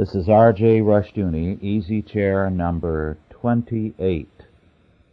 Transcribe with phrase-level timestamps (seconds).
[0.00, 0.80] This is R.J.
[0.80, 4.30] Rushdoony, Easy Chair number 28,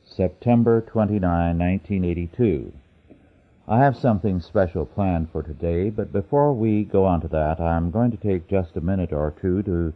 [0.06, 1.30] September 29,
[1.60, 2.72] 1982.
[3.68, 7.92] I have something special planned for today, but before we go on to that, I'm
[7.92, 9.94] going to take just a minute or two to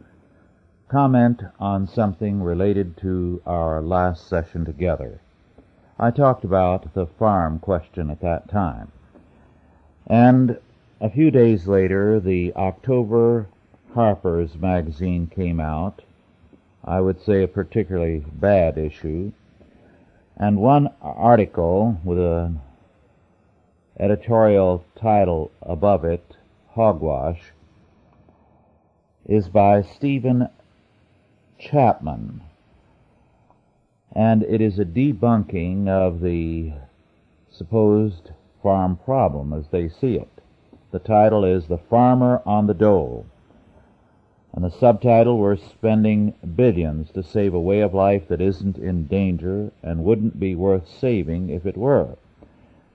[0.90, 5.22] comment on something related to our last session together.
[5.98, 8.92] I talked about the farm question at that time.
[10.06, 10.58] And
[11.00, 13.48] a few days later, the October
[13.94, 16.02] Harper's magazine came out.
[16.84, 19.32] I would say a particularly bad issue.
[20.36, 22.60] And one article with an
[24.00, 26.36] editorial title above it,
[26.70, 27.52] Hogwash,
[29.26, 30.48] is by Stephen
[31.58, 32.42] Chapman.
[34.14, 36.72] And it is a debunking of the
[37.50, 38.30] supposed
[38.62, 40.28] farm problem as they see it.
[40.90, 43.26] The title is The Farmer on the Dole.
[44.54, 49.06] And the subtitle, We're Spending Billions to Save a Way of Life That Isn't in
[49.06, 52.16] Danger and Wouldn't Be Worth Saving If It Were.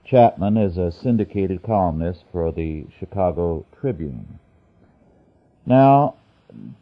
[0.04, 4.38] Chapman is a syndicated columnist for the Chicago Tribune.
[5.66, 6.14] Now,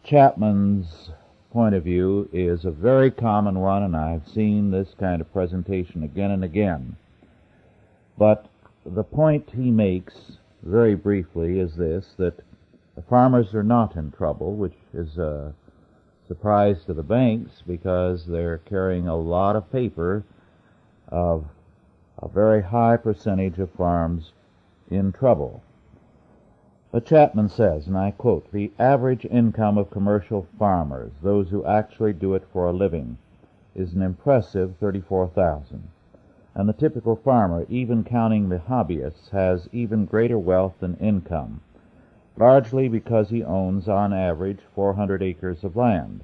[0.05, 1.11] Chapman's
[1.51, 6.03] point of view is a very common one, and I've seen this kind of presentation
[6.03, 6.97] again and again.
[8.19, 8.47] But
[8.85, 12.41] the point he makes, very briefly, is this that
[12.97, 15.53] the farmers are not in trouble, which is a
[16.27, 20.25] surprise to the banks because they're carrying a lot of paper
[21.09, 21.45] of
[22.19, 24.33] a very high percentage of farms
[24.91, 25.63] in trouble.
[26.91, 32.15] But Chapman says, and I quote, the average income of commercial farmers, those who actually
[32.15, 33.19] do it for a living,
[33.75, 35.89] is an impressive 34,000.
[36.55, 41.61] And the typical farmer, even counting the hobbyists, has even greater wealth than income,
[42.37, 46.23] largely because he owns on average 400 acres of land.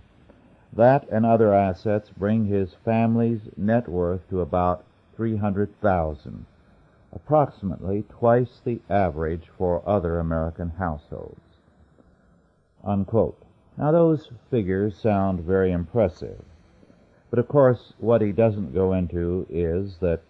[0.73, 4.85] That and other assets bring his family's net worth to about
[5.17, 6.47] 300,000
[7.13, 11.41] approximately twice the average for other American households.
[12.85, 13.39] Unquote.
[13.77, 16.43] Now those figures sound very impressive.
[17.31, 20.23] But of course, what he doesn't go into is that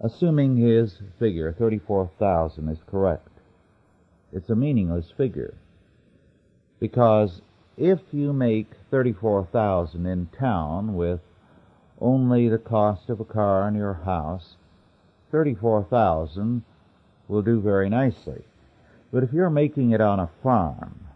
[0.00, 3.31] assuming his figure, 34,000, is correct,
[4.32, 5.54] it's a meaningless figure.
[6.80, 7.42] Because
[7.76, 11.20] if you make 34,000 in town with
[12.00, 14.56] only the cost of a car and your house,
[15.30, 16.62] 34,000
[17.28, 18.44] will do very nicely.
[19.12, 21.06] But if you're making it on a farm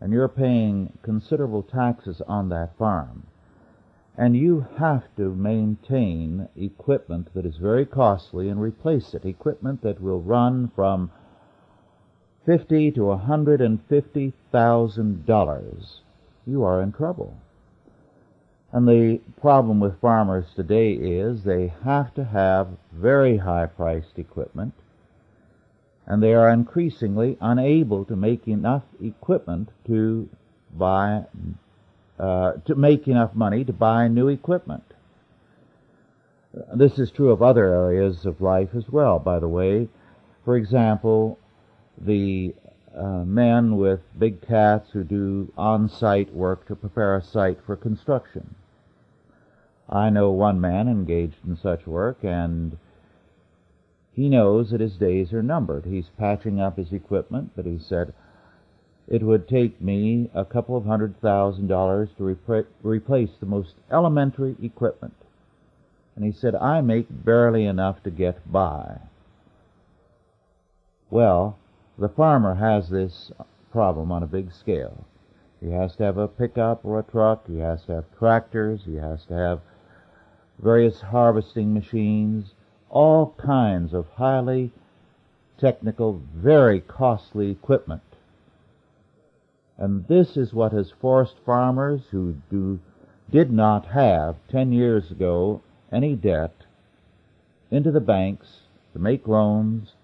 [0.00, 3.26] and you're paying considerable taxes on that farm
[4.16, 10.00] and you have to maintain equipment that is very costly and replace it, equipment that
[10.00, 11.10] will run from
[12.46, 16.00] fifty to a hundred and fifty thousand dollars,
[16.46, 17.36] you are in trouble.
[18.72, 24.74] And the problem with farmers today is they have to have very high priced equipment
[26.06, 30.28] and they are increasingly unable to make enough equipment to
[30.76, 31.24] buy,
[32.18, 34.84] uh, to make enough money to buy new equipment.
[36.74, 39.88] This is true of other areas of life as well, by the way.
[40.44, 41.38] For example,
[41.98, 42.54] the
[42.96, 48.54] uh, men with big cats who do on-site work to prepare a site for construction.
[49.88, 52.78] I know one man engaged in such work, and
[54.12, 55.84] he knows that his days are numbered.
[55.84, 58.14] He's patching up his equipment, but he said,
[59.06, 63.74] it would take me a couple of hundred thousand dollars to repra- replace the most
[63.90, 65.14] elementary equipment.
[66.16, 69.00] And he said, I make barely enough to get by.
[71.10, 71.58] Well,
[71.98, 73.30] the farmer has this
[73.70, 75.04] problem on a big scale.
[75.60, 77.46] He has to have a pickup or a truck.
[77.46, 78.82] He has to have tractors.
[78.84, 79.60] He has to have
[80.62, 82.54] various harvesting machines,
[82.90, 84.72] all kinds of highly
[85.58, 88.02] technical, very costly equipment.
[89.78, 92.78] And this is what has forced farmers who do,
[93.30, 96.54] did not have 10 years ago any debt
[97.70, 98.60] into the banks
[98.92, 99.94] to make loans,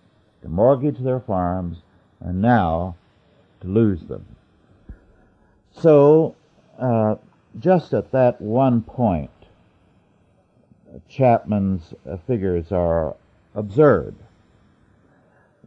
[0.42, 1.82] to mortgage their farms,
[2.20, 2.96] and now
[3.60, 4.24] to lose them.
[5.72, 6.34] So,
[6.78, 7.16] uh,
[7.58, 9.30] just at that one point,
[11.08, 13.16] Chapman's uh, figures are
[13.54, 14.14] absurd.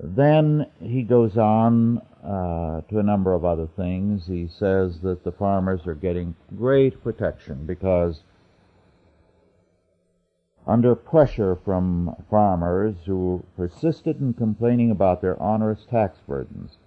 [0.01, 4.25] Then he goes on uh, to a number of other things.
[4.25, 8.21] He says that the farmers are getting great protection because
[10.65, 16.77] under pressure from farmers who persisted in complaining about their onerous tax burdens,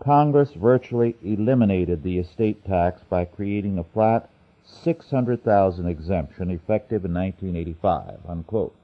[0.00, 4.28] Congress virtually eliminated the estate tax by creating a flat
[4.64, 8.18] 600,000 exemption effective in 1985.
[8.28, 8.74] Unquote.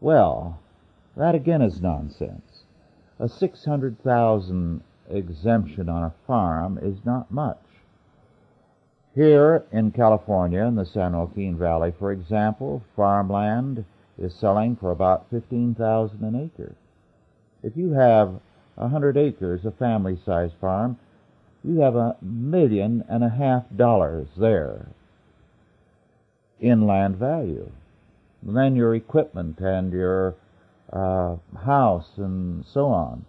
[0.00, 0.58] Well,
[1.16, 2.64] that again is nonsense.
[3.18, 7.58] A 600,000 exemption on a farm is not much.
[9.14, 13.84] Here in California, in the San Joaquin Valley, for example, farmland
[14.18, 16.74] is selling for about 15,000 an acre.
[17.62, 18.40] If you have
[18.78, 20.98] a hundred acres, a family-sized farm,
[21.62, 24.88] you have a million and a half dollars there
[26.58, 27.70] in land value.
[28.46, 30.36] And then your equipment and your
[30.90, 33.26] uh, house and so on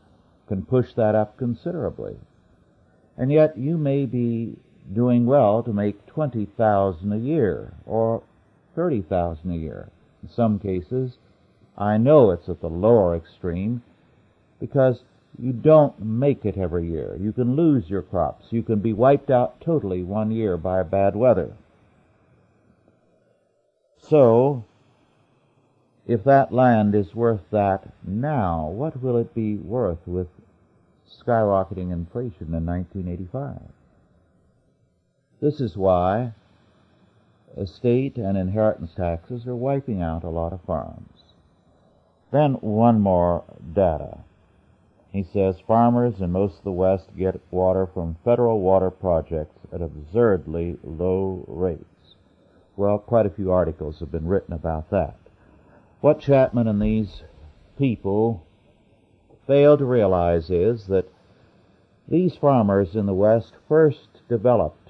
[0.47, 2.15] can push that up considerably.
[3.18, 4.56] And yet you may be
[4.91, 8.24] doing well to make 20,000 a year or
[8.75, 9.89] 30,000 a year.
[10.21, 11.18] In some cases,
[11.77, 13.81] I know it's at the lower extreme
[14.59, 15.03] because
[15.39, 17.18] you don't make it every year.
[17.19, 18.47] You can lose your crops.
[18.51, 21.53] You can be wiped out totally one year by bad weather.
[23.97, 24.63] So,
[26.06, 30.27] if that land is worth that now, what will it be worth with
[31.09, 33.62] skyrocketing inflation in 1985?
[35.44, 36.31] This is why
[37.57, 41.34] estate and inheritance taxes are wiping out a lot of farms.
[42.31, 43.44] Then one more
[43.74, 44.19] data.
[45.12, 49.81] He says farmers in most of the West get water from federal water projects at
[49.81, 52.16] absurdly low rates.
[52.78, 55.18] Well, quite a few articles have been written about that.
[56.00, 57.22] What Chapman and these
[57.78, 58.45] people
[59.45, 61.12] fail to realize is that
[62.07, 64.82] these farmers in the West first developed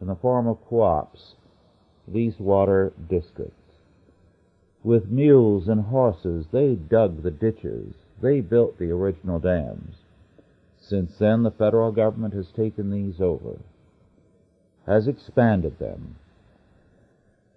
[0.00, 1.34] in the form of co-ops
[2.08, 3.54] these water districts.
[4.82, 9.96] With mules and horses, they dug the ditches they built the original dams.
[10.78, 13.58] Since then, the federal government has taken these over,
[14.86, 16.16] has expanded them,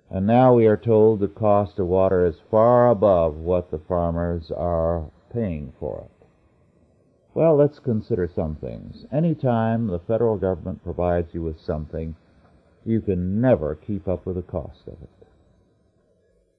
[0.09, 4.51] and now we are told the cost of water is far above what the farmers
[4.51, 6.27] are paying for it.
[7.33, 9.05] Well, let's consider some things.
[9.11, 12.15] Anytime the federal government provides you with something,
[12.85, 15.27] you can never keep up with the cost of it.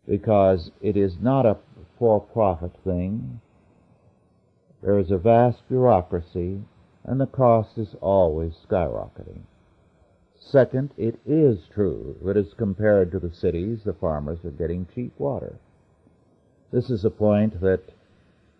[0.08, 1.58] Because it is not a
[1.98, 3.40] for-profit thing.
[4.82, 6.60] There is a vast bureaucracy,
[7.04, 9.42] and the cost is always skyrocketing.
[10.38, 15.12] Second, it is true that as compared to the cities, the farmers are getting cheap
[15.18, 15.56] water.
[16.70, 17.82] This is a point that,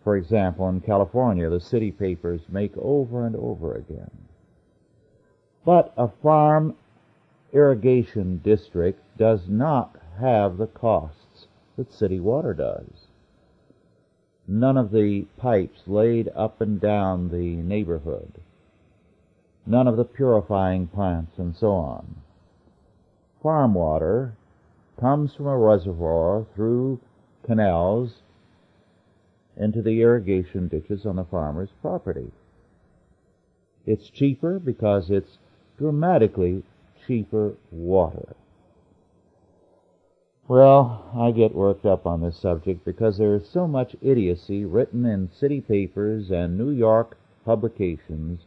[0.02, 4.10] for example, in California, the city papers make over and over again.
[5.64, 6.74] But a farm
[7.54, 11.46] irrigation district does not have the costs
[11.76, 13.06] that city water does
[14.46, 18.32] none of the pipes laid up and down the neighborhood,
[19.66, 22.16] none of the purifying plants and so on.
[23.42, 24.34] Farm water
[25.00, 27.00] comes from a reservoir through
[27.44, 28.22] canals
[29.56, 32.30] into the irrigation ditches on the farmer's property.
[33.86, 35.38] It's cheaper because it's
[35.78, 36.62] dramatically
[37.06, 38.36] cheaper water.
[40.46, 45.06] Well, I get worked up on this subject because there is so much idiocy written
[45.06, 47.16] in city papers and New York
[47.46, 48.40] publications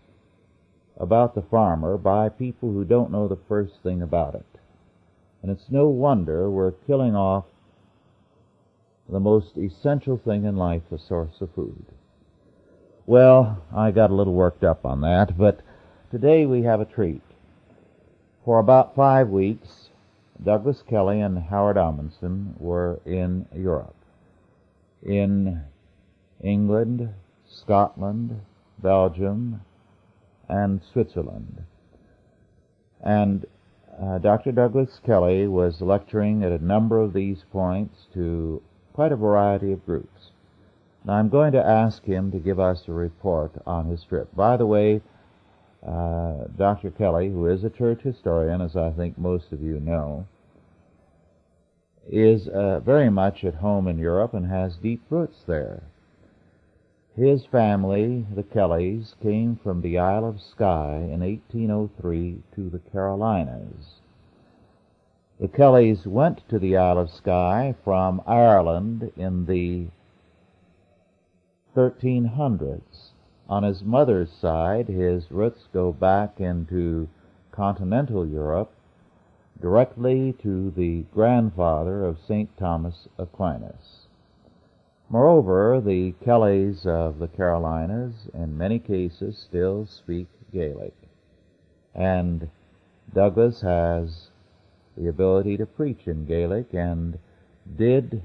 [1.00, 4.46] about the farmer by people who don't know the first thing about it.
[5.42, 7.46] And it's no wonder we're killing off
[9.10, 11.86] the most essential thing in life, the source of food.
[13.06, 15.62] Well, I got a little worked up on that, but
[16.12, 17.22] today we have a treat.
[18.48, 19.90] For about five weeks,
[20.42, 23.98] Douglas Kelly and Howard Ahmanson were in Europe.
[25.04, 25.64] In
[26.42, 27.10] England,
[27.46, 28.40] Scotland,
[28.82, 29.60] Belgium,
[30.48, 31.64] and Switzerland.
[33.04, 33.46] And
[34.02, 34.54] uh, Dr.
[34.54, 38.62] Douglas Kelly was lecturing at a number of these points to
[38.94, 40.32] quite a variety of groups.
[41.04, 44.34] Now I'm going to ask him to give us a report on his trip.
[44.34, 45.02] By the way,
[45.88, 46.92] uh, Dr.
[46.92, 50.28] Kelly, who is a church historian, as I think most of you know,
[52.10, 55.84] is uh, very much at home in Europe and has deep roots there.
[57.16, 64.02] His family, the Kellys, came from the Isle of Skye in 1803 to the Carolinas.
[65.40, 69.88] The Kellys went to the Isle of Skye from Ireland in the
[71.76, 73.12] 1300s.
[73.50, 77.08] On his mother's side, his roots go back into
[77.52, 78.72] continental Europe
[79.62, 82.50] directly to the grandfather of St.
[82.58, 84.08] Thomas Aquinas.
[85.10, 90.94] Moreover, the Kellys of the Carolinas, in many cases, still speak Gaelic.
[91.96, 92.50] And
[93.14, 94.28] Douglas has
[94.98, 97.18] the ability to preach in Gaelic and
[97.78, 98.22] did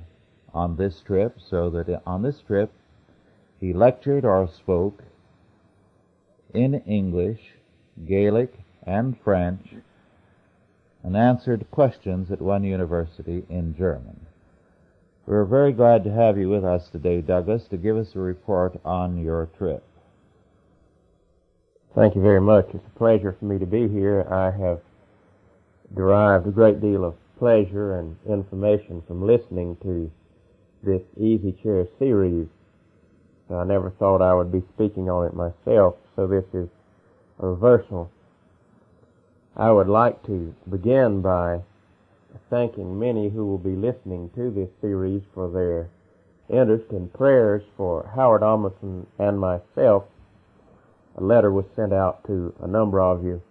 [0.52, 2.72] on this trip, so that on this trip
[3.60, 5.04] he lectured or spoke
[6.54, 7.40] in English,
[8.06, 8.54] Gaelic,
[8.86, 9.74] and French,
[11.02, 14.26] and answered questions at one university in German.
[15.26, 18.80] We're very glad to have you with us today, Douglas, to give us a report
[18.84, 19.84] on your trip.
[21.94, 22.66] Thank you very much.
[22.72, 24.26] It's a pleasure for me to be here.
[24.30, 24.80] I have
[25.94, 30.10] derived a great deal of pleasure and information from listening to
[30.82, 32.48] this Easy Chair series.
[33.50, 36.68] I never thought I would be speaking on it myself, so this is
[37.40, 38.10] a reversal.
[39.56, 41.60] I would like to begin by
[42.50, 45.88] thanking many who will be listening to this series for their
[46.48, 50.04] interest and prayers for Howard Ahmanson and myself.
[51.16, 53.42] A letter was sent out to a number of you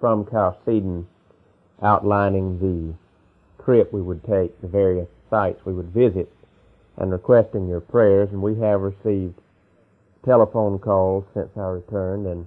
[0.00, 1.06] from Chalcedon
[1.82, 6.32] outlining the trip we would take, the various sites we would visit,
[6.96, 8.28] and requesting your prayers.
[8.32, 9.38] And we have received
[10.24, 12.46] telephone calls since I returned and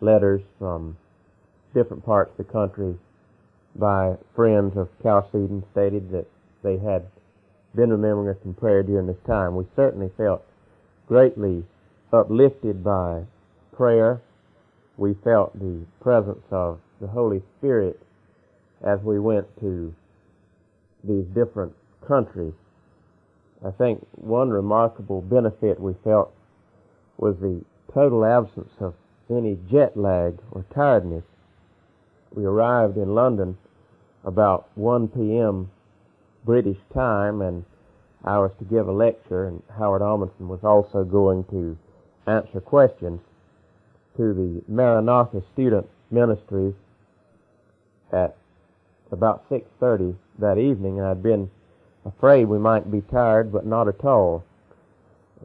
[0.00, 0.96] letters from
[1.74, 2.94] different parts of the country
[3.76, 6.26] by friends of Chalcedon stated that
[6.62, 7.06] they had
[7.74, 9.56] been remembering us in prayer during this time.
[9.56, 10.44] We certainly felt
[11.08, 11.64] greatly
[12.12, 13.24] uplifted by
[13.72, 14.20] prayer.
[14.96, 18.00] We felt the presence of the Holy Spirit
[18.86, 19.92] as we went to
[21.02, 21.74] these different
[22.06, 22.52] countries.
[23.66, 26.32] I think one remarkable benefit we felt
[27.16, 28.94] was the total absence of
[29.30, 31.24] any jet lag or tiredness.
[32.34, 33.56] We arrived in London
[34.24, 35.70] about 1 p.m.
[36.44, 37.64] British time and
[38.24, 41.76] I was to give a lecture and Howard Ahmanson was also going to
[42.26, 43.20] answer questions
[44.16, 46.74] to the Maranatha Student Ministries
[48.12, 48.36] at
[49.10, 51.50] about 6.30 that evening and I'd been
[52.04, 54.44] afraid we might be tired but not at all.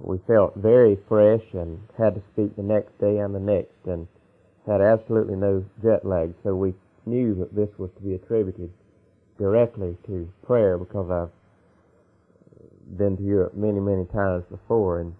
[0.01, 4.07] We felt very fresh and had to speak the next day and the next and
[4.65, 6.73] had absolutely no jet lag so we
[7.05, 8.71] knew that this was to be attributed
[9.37, 15.13] directly to prayer because I've been to Europe many, many times before and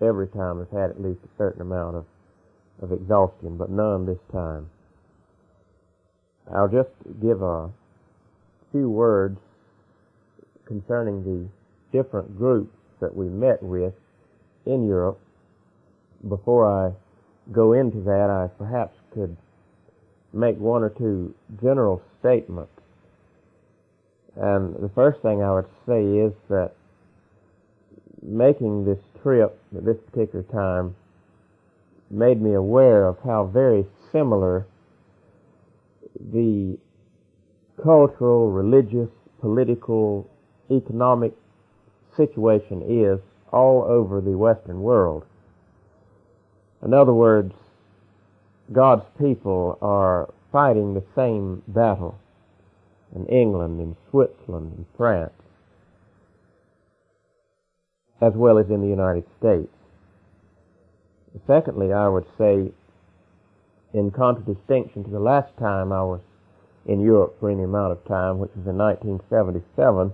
[0.00, 2.04] every time I've had at least a certain amount of,
[2.82, 4.70] of exhaustion, but none this time.
[6.54, 7.70] I'll just give a
[8.72, 9.38] few words
[10.66, 11.48] concerning the
[11.96, 13.94] different groups that we met with
[14.68, 15.18] in Europe.
[16.28, 16.92] Before I
[17.50, 19.36] go into that, I perhaps could
[20.32, 22.70] make one or two general statements.
[24.36, 26.72] And the first thing I would say is that
[28.22, 30.94] making this trip at this particular time
[32.10, 34.66] made me aware of how very similar
[36.32, 36.76] the
[37.82, 39.08] cultural, religious,
[39.40, 40.28] political,
[40.70, 41.32] economic
[42.16, 43.20] situation is
[43.52, 45.24] all over the Western world.
[46.84, 47.54] In other words,
[48.72, 52.18] God's people are fighting the same battle
[53.14, 55.32] in England, in Switzerland, in France,
[58.20, 59.72] as well as in the United States.
[61.46, 62.72] Secondly, I would say,
[63.94, 66.20] in contradistinction to the last time I was
[66.86, 70.12] in Europe for any amount of time, which was in 1977,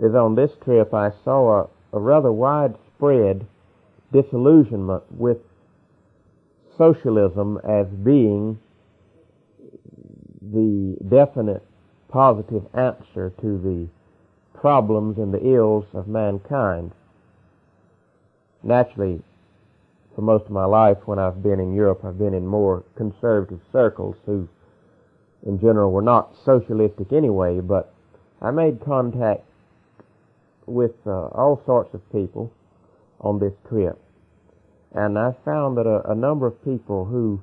[0.00, 3.46] is on this trip I saw a, rather widespread
[4.12, 5.38] disillusionment with
[6.76, 8.58] socialism as being
[10.40, 11.62] the definite
[12.08, 13.88] positive answer to the
[14.58, 16.92] problems and the ills of mankind.
[18.62, 19.22] Naturally,
[20.14, 23.60] for most of my life when I've been in Europe, I've been in more conservative
[23.70, 24.48] circles who,
[25.46, 27.94] in general, were not socialistic anyway, but
[28.40, 29.44] I made contact
[30.68, 32.52] with uh, all sorts of people
[33.20, 33.98] on this trip.
[34.94, 37.40] And I found that a, a number of people who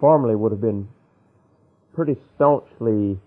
[0.00, 0.88] formerly would have been
[1.94, 3.18] pretty staunchly,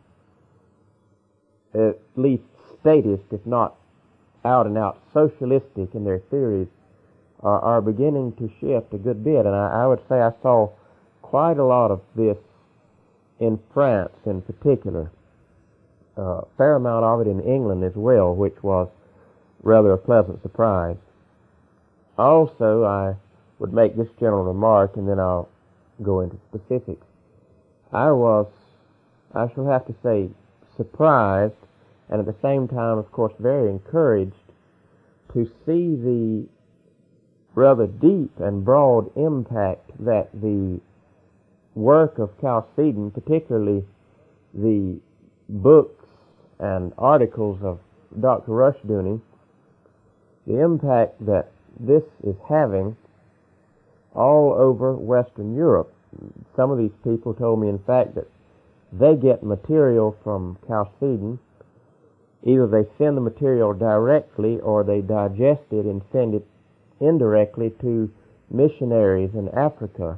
[1.74, 2.44] at least
[2.80, 3.76] statist, if not
[4.46, 6.68] out and out socialistic in their theories,
[7.42, 9.46] are, are beginning to shift a good bit.
[9.46, 10.70] And I, I would say I saw
[11.22, 12.38] quite a lot of this
[13.40, 15.12] in France in particular.
[16.18, 18.90] A uh, fair amount of it in England as well, which was
[19.62, 20.98] rather a pleasant surprise.
[22.18, 23.16] Also, I
[23.60, 25.50] would make this general remark and then I'll
[26.02, 27.06] go into specifics.
[27.92, 28.48] I was,
[29.34, 30.30] I shall have to say,
[30.78, 31.54] surprised
[32.10, 34.34] and at the same time, of course, very encouraged
[35.34, 36.48] to see the
[37.54, 40.80] rather deep and broad impact that the
[41.76, 43.86] work of Chalcedon, particularly
[44.54, 45.00] the
[45.48, 46.06] books
[46.60, 47.80] and articles of
[48.20, 48.52] Dr.
[48.52, 49.22] Rushdoony,
[50.50, 52.98] the impact that this is having
[54.16, 55.94] all over Western Europe.
[56.56, 58.28] Some of these people told me, in fact, that
[58.92, 61.38] they get material from Chalcedon.
[62.44, 66.46] Either they send the material directly or they digest it and send it
[67.00, 68.12] indirectly to
[68.50, 70.18] missionaries in Africa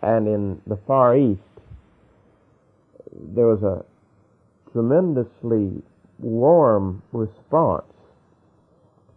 [0.00, 1.40] and in the Far East.
[3.12, 3.84] There was a
[4.72, 5.82] tremendously
[6.18, 7.84] warm response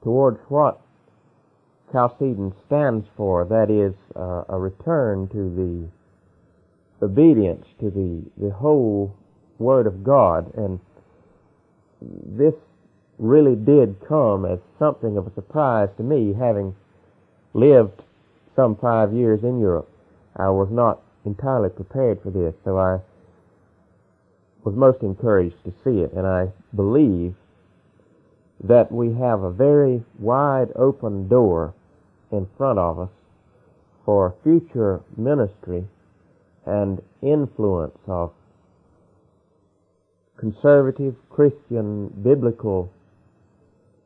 [0.07, 0.79] towards what
[1.91, 9.13] Chalcedon stands for, that is, uh, a return to the obedience to the, the whole
[9.59, 10.49] Word of God.
[10.55, 10.79] And
[11.99, 12.53] this
[13.19, 16.73] really did come as something of a surprise to me, having
[17.53, 18.01] lived
[18.55, 19.89] some five years in Europe.
[20.37, 22.99] I was not entirely prepared for this, so I
[24.63, 27.35] was most encouraged to see it, and I believe
[28.63, 31.73] that we have a very wide open door
[32.31, 33.09] in front of us
[34.05, 35.85] for future ministry
[36.65, 38.31] and influence of
[40.37, 42.91] conservative Christian biblical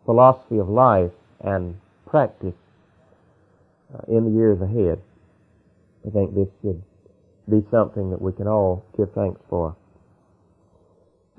[0.05, 2.55] philosophy of life and practice
[3.93, 5.01] uh, in the years ahead.
[6.05, 6.81] I think this should
[7.49, 9.75] be something that we can all give thanks for.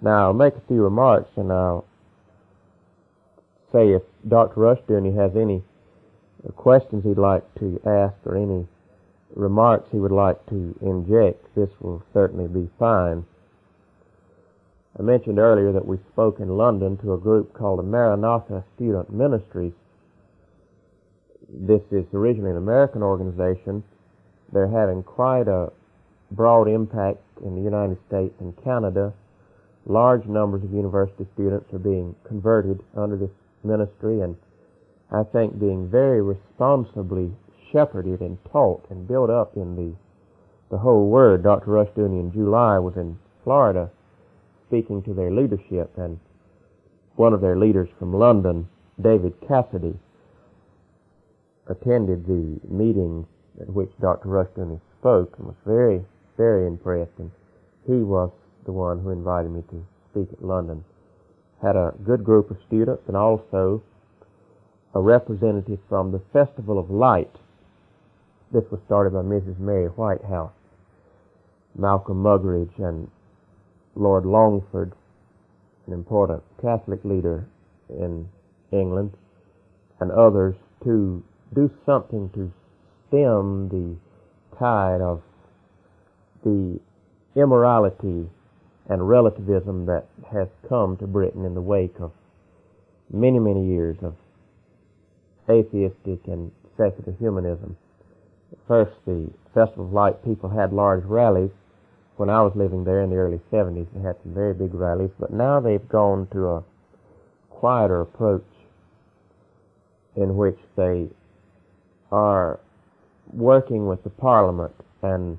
[0.00, 1.86] Now, I'll make a few remarks and I'll
[3.72, 4.60] say if Dr.
[4.60, 5.62] Rushdoony has any
[6.56, 8.66] questions he'd like to ask or any
[9.34, 13.24] remarks he would like to inject, this will certainly be fine.
[14.98, 19.10] I mentioned earlier that we spoke in London to a group called the Maranatha Student
[19.10, 19.72] Ministries.
[21.48, 23.82] This is originally an American organization.
[24.52, 25.72] They're having quite a
[26.30, 29.14] broad impact in the United States and Canada.
[29.86, 33.30] Large numbers of university students are being converted under this
[33.64, 34.36] ministry and
[35.10, 37.32] I think being very responsibly
[37.70, 39.94] shepherded and taught and built up in the
[40.70, 41.42] the whole word.
[41.42, 41.70] Dr.
[41.70, 43.90] Rushdoony in July was in Florida
[44.66, 46.18] speaking to their leadership, and
[47.16, 48.66] one of their leaders from London,
[48.98, 49.98] David Cassidy,
[51.68, 53.26] attended the meeting
[53.60, 54.30] at which Dr.
[54.30, 56.02] Rushdoony spoke and was very,
[56.38, 57.30] very impressed, and
[57.86, 58.30] he was
[58.64, 60.82] the one who invited me to speak at London.
[61.62, 63.82] Had a good group of students and also
[64.94, 67.30] a representative from the Festival of Light.
[68.52, 69.58] This was started by Mrs.
[69.58, 70.52] Mary Whitehouse,
[71.76, 73.08] Malcolm Muggeridge, and
[73.94, 74.92] Lord Longford,
[75.86, 77.46] an important Catholic leader
[77.88, 78.28] in
[78.72, 79.12] England,
[80.00, 81.22] and others to
[81.54, 82.52] do something to
[83.08, 83.96] stem the
[84.58, 85.22] tide of
[86.44, 86.80] the
[87.36, 88.28] immorality
[88.92, 92.12] and relativism that has come to Britain in the wake of
[93.12, 94.14] many, many years of
[95.48, 97.76] atheistic and secular humanism.
[98.68, 101.50] First, the Festival of Light people had large rallies
[102.16, 105.10] when I was living there in the early 70s, they had some very big rallies,
[105.18, 106.64] but now they've gone to a
[107.50, 108.44] quieter approach
[110.14, 111.08] in which they
[112.10, 112.60] are
[113.32, 115.38] working with the parliament and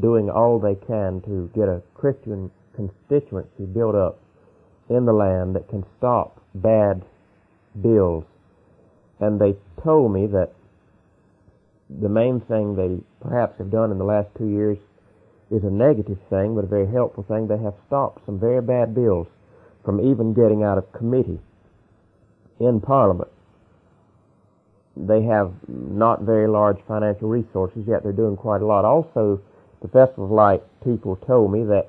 [0.00, 4.18] doing all they can to get a Christian constituency built up
[4.88, 7.02] in the land that can stop bad
[7.80, 8.24] bills.
[9.20, 10.52] And they told me that
[11.88, 14.78] the main thing they perhaps have done in the last two years
[15.50, 17.48] is a negative thing, but a very helpful thing.
[17.48, 19.26] They have stopped some very bad bills
[19.84, 21.40] from even getting out of committee
[22.60, 23.30] in Parliament.
[24.96, 28.84] They have not very large financial resources, yet they're doing quite a lot.
[28.84, 29.40] Also,
[29.82, 31.88] the Festival of Light people told me that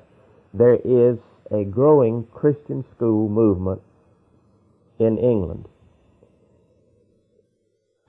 [0.54, 1.18] there is
[1.50, 3.82] a growing Christian school movement
[4.98, 5.66] in England.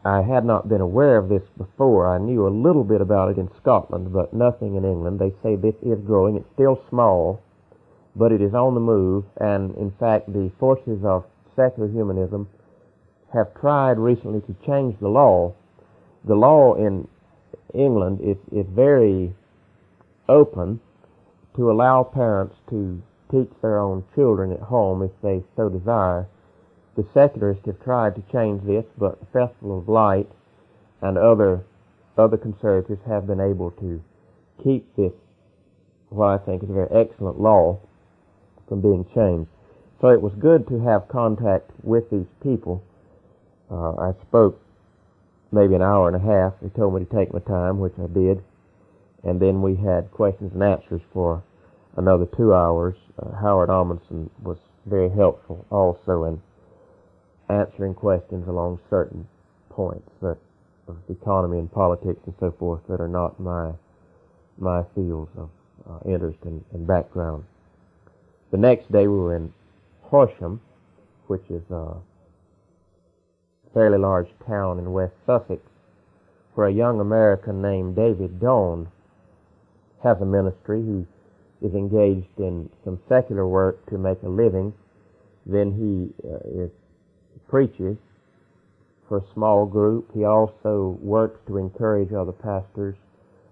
[0.06, 2.08] I had not been aware of this before.
[2.08, 5.19] I knew a little bit about it in Scotland, but nothing in England.
[5.19, 6.36] They say this is growing.
[6.36, 7.41] It's still small,
[8.15, 11.25] but it is on the move, and in fact, the forces of
[11.56, 12.49] secular humanism
[13.34, 15.53] have tried recently to change the law.
[16.25, 17.08] The law in
[17.73, 19.34] England is, is very
[20.27, 20.82] open
[21.56, 26.28] to allow parents to teach their own children at home if they so desire
[26.96, 30.30] the secularists have tried to change this, but the Festival of Light
[31.02, 31.63] and other
[32.18, 34.02] other conservatives have been able to
[34.63, 35.13] keep this,
[36.10, 37.80] what I think is a very excellent law,
[38.70, 39.50] from being changed.
[40.00, 42.84] So it was good to have contact with these people
[43.72, 44.60] Uh, I spoke
[45.52, 46.54] maybe an hour and a half.
[46.62, 48.44] They told me to take my time, which I did.
[49.23, 51.43] And then we had questions and answers for
[51.95, 52.95] another two hours.
[53.21, 56.41] Uh, Howard Ahmanson was very helpful also in
[57.49, 59.27] answering questions along certain
[59.69, 60.38] points that
[60.88, 63.71] of economy and politics and so forth that are not my
[64.57, 65.49] my fields of
[65.89, 67.43] uh, interest and, and, background.
[68.51, 69.51] The next day we were in
[70.03, 70.62] Horsham,
[71.25, 71.95] which is a
[73.73, 75.62] fairly large town in West Sussex,
[76.53, 78.88] where a young American named David Doane
[80.04, 80.82] has a ministry.
[80.82, 81.08] who
[81.63, 84.74] is engaged in some secular work to make a living.
[85.46, 86.72] Then he uh, is,
[87.48, 87.98] preaches
[89.08, 90.12] for a small group.
[90.13, 92.96] He also works to encourage other pastors,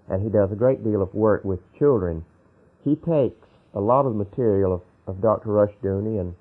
[0.09, 2.25] and he does a great deal of work with children.
[2.83, 5.49] He takes a lot of material of, of Dr.
[5.49, 6.35] Rushdoony, and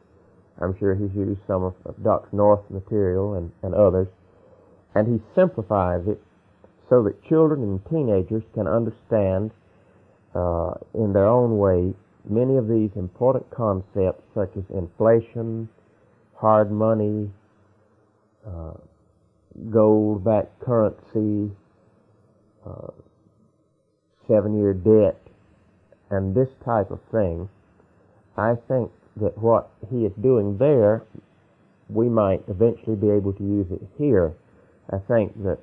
[0.61, 2.35] I'm sure he's used some of, of Dr.
[2.35, 4.09] North's material and, and others,
[4.95, 6.21] and he simplifies it
[6.89, 9.53] so that children and teenagers can understand
[10.35, 11.95] uh, in their own way
[12.29, 15.69] many of these important concepts such as inflation,
[16.37, 17.31] hard money,
[18.47, 18.73] uh,
[19.71, 21.51] gold-backed currency,
[22.67, 22.89] uh,
[24.29, 25.21] seven-year debt,
[26.11, 27.49] and this type of thing,
[28.37, 31.03] I think that what he is doing there,
[31.89, 34.35] we might eventually be able to use it here.
[34.91, 35.59] I think that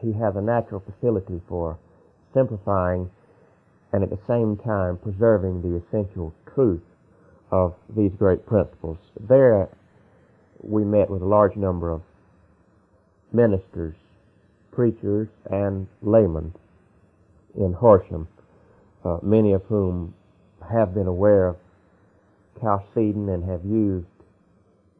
[0.00, 1.78] he has a natural facility for
[2.34, 3.10] simplifying
[3.92, 6.82] and at the same time preserving the essential truth
[7.50, 8.98] of these great principles.
[9.28, 9.68] There,
[10.62, 12.02] we met with a large number of
[13.32, 13.94] ministers,
[14.72, 16.54] preachers, and laymen
[17.56, 18.28] in Horsham,
[19.04, 20.14] uh, many of whom
[20.72, 21.56] have been aware of
[22.60, 24.06] Chalcedon and have used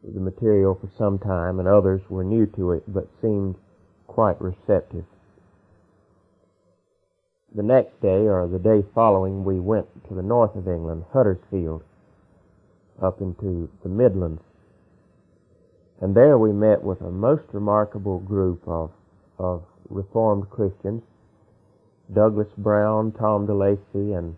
[0.03, 3.55] the material for some time, and others were new to it but seemed
[4.07, 5.05] quite receptive.
[7.55, 11.83] The next day, or the day following, we went to the north of England, Huddersfield,
[13.03, 14.41] up into the Midlands.
[16.01, 18.93] And there we met with a most remarkable group of,
[19.39, 21.03] of Reformed Christians,
[22.15, 24.37] Douglas Brown, Tom DeLacy, and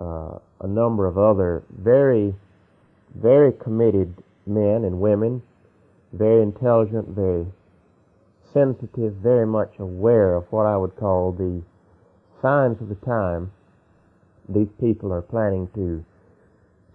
[0.00, 2.34] uh, a number of other very,
[3.14, 4.14] very committed
[4.46, 5.42] men and women,
[6.12, 7.46] very intelligent, very
[8.52, 11.62] sensitive, very much aware of what I would call the
[12.44, 13.50] signs of the time.
[14.50, 16.04] These people are planning to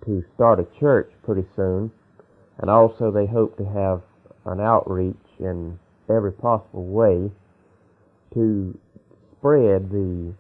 [0.06, 1.92] to start a church pretty soon,
[2.60, 4.02] and also they hope to have
[4.46, 5.78] an outreach in
[6.10, 7.30] every possible way
[8.34, 8.78] to
[9.38, 10.34] spread the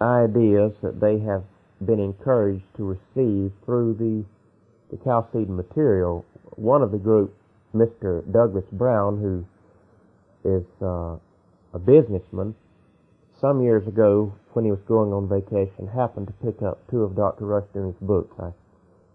[0.00, 1.42] ideas that they have
[1.84, 4.24] been encouraged to receive through the,
[4.94, 6.24] the Chalcedon material.
[6.56, 7.34] One of the group,
[7.74, 8.22] Mr.
[8.30, 9.44] Douglas Brown, who
[10.48, 11.16] is uh,
[11.74, 12.54] a businessman,
[13.40, 17.16] some years ago when he was going on vacation, happened to pick up two of
[17.16, 17.44] Dr.
[17.44, 18.34] Rushdoony's books.
[18.38, 18.52] I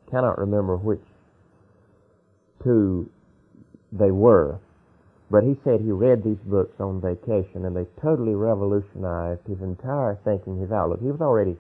[0.10, 1.02] cannot remember which
[2.64, 3.10] two
[3.92, 4.60] they were.
[5.30, 10.20] But he said he read these books on vacation and they totally revolutionized his entire
[10.24, 11.02] thinking, his outlook.
[11.02, 11.58] He was already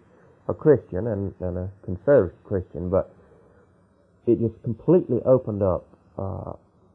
[0.47, 3.11] a Christian and, and a conservative Christian, but
[4.27, 5.85] it just completely opened up
[6.17, 6.53] uh,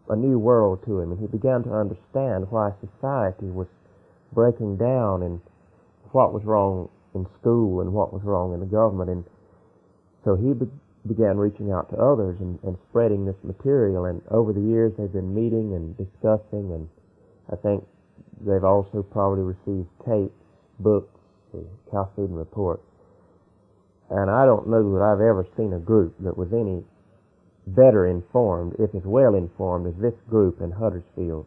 [0.09, 3.67] a new world to him, and he began to understand why society was
[4.33, 5.41] breaking down and
[6.13, 9.11] what was wrong in school and what was wrong in the government.
[9.11, 9.25] And
[10.25, 10.71] so he be-
[11.07, 14.05] began reaching out to others and, and spreading this material.
[14.05, 16.89] And over the years, they've been meeting and discussing, and
[17.51, 17.85] I think
[18.41, 20.35] they've also probably received tapes,
[20.79, 21.19] books,
[21.53, 22.81] the Chalcedon Report.
[24.11, 26.83] And I don't know that I've ever seen a group that was any
[27.67, 31.47] better informed, if as well informed as this group in Huddersfield.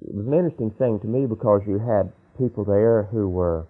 [0.00, 3.66] It was an interesting thing to me because you had people there who were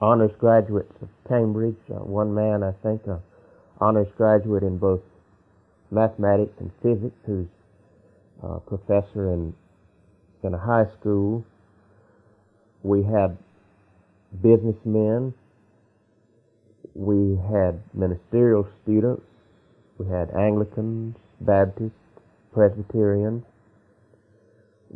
[0.00, 1.76] honors graduates of Cambridge.
[1.90, 3.20] Uh, one man, I think, a
[3.80, 5.00] honors graduate in both
[5.90, 7.48] mathematics and physics, who's
[8.42, 9.54] a professor in
[10.42, 11.44] in a high school.
[12.82, 13.36] We had
[14.40, 15.34] businessmen.
[16.94, 19.22] We had ministerial students.
[19.98, 21.90] We had Anglicans, Baptists,
[22.54, 23.42] Presbyterians.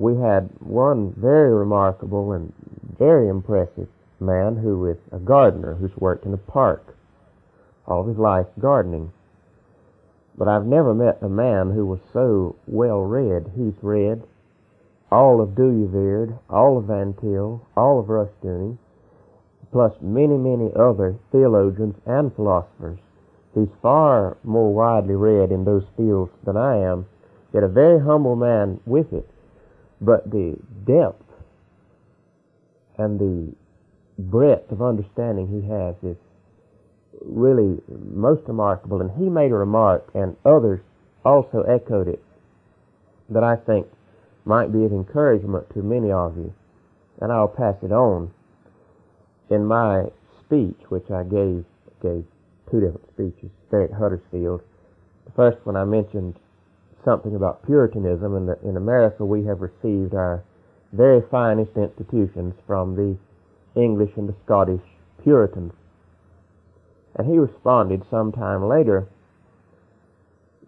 [0.01, 2.55] We had one very remarkable and
[2.99, 6.97] very impressive man who is a gardener who's worked in a park
[7.87, 9.13] all his life gardening.
[10.39, 13.53] But I've never met a man who was so well read.
[13.55, 14.23] He's read
[15.13, 18.79] all of Dooyeweerd, all of Van Til, all of Rushdoony,
[19.71, 23.01] plus many, many other theologians and philosophers.
[23.55, 27.05] He's far more widely read in those fields than I am,
[27.53, 29.29] yet a very humble man with it.
[30.01, 31.25] But the depth
[32.97, 33.55] and the
[34.19, 36.17] breadth of understanding he has is
[37.23, 39.01] really most remarkable.
[39.01, 40.81] And he made a remark, and others
[41.25, 42.23] also echoed it,
[43.29, 43.87] that I think
[44.45, 46.53] might be of encouragement to many of you.
[47.21, 48.31] And I'll pass it on.
[49.51, 50.05] In my
[50.45, 51.65] speech, which I gave,
[52.03, 52.25] gave
[52.71, 54.63] two different speeches there at Huddersfield,
[55.27, 56.37] the first one I mentioned
[57.05, 60.43] something about Puritanism, and that in America we have received our
[60.93, 63.17] very finest institutions from the
[63.81, 64.83] English and the Scottish
[65.23, 65.73] Puritans.
[67.17, 69.07] And he responded some time later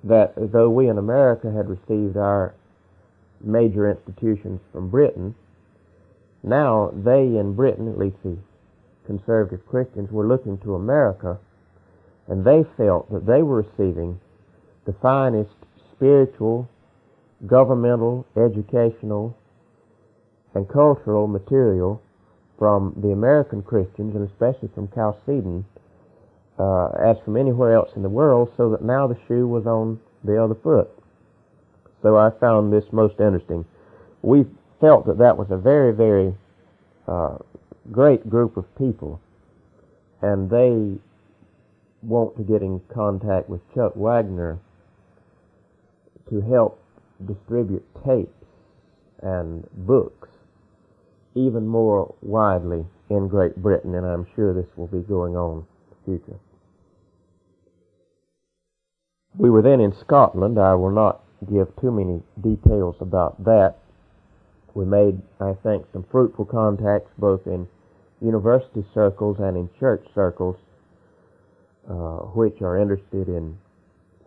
[0.05, 2.55] that though we in America had received our
[3.41, 5.35] major institutions from Britain,
[6.43, 8.37] now they in Britain, at least the
[9.07, 11.39] conservative Christians, were looking to America
[12.29, 14.21] and they felt that they were receiving
[14.85, 15.55] the finest
[16.03, 16.69] spiritual,
[17.47, 19.37] governmental, educational,
[20.55, 22.03] and cultural material
[22.59, 25.65] from the American Christians and especially from Chalcedon
[26.59, 30.01] uh, as from anywhere else in the world, so that now the shoe was on
[30.25, 30.91] the other foot.
[32.03, 33.65] So I found this most interesting.
[34.23, 34.45] We
[34.81, 36.35] felt that that was a very, very
[37.07, 37.39] uh,
[37.93, 39.21] great group of people,
[40.21, 41.01] and they
[42.03, 44.59] want to get in contact with Chuck Wagner
[46.31, 46.83] to help
[47.27, 48.47] distribute tapes
[49.23, 50.29] and books
[51.35, 55.65] even more widely in Great Britain, and I'm sure this will be going on in
[55.91, 56.39] the future.
[59.37, 60.59] We were then in Scotland.
[60.59, 63.77] I will not give too many details about that.
[64.75, 67.67] We made, I think, some fruitful contacts both in
[68.21, 70.57] university circles and in church circles,
[71.89, 73.59] uh, which are interested in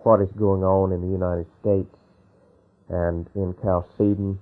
[0.06, 1.96] what is going on in the United States
[2.90, 4.38] and in Chalcedon.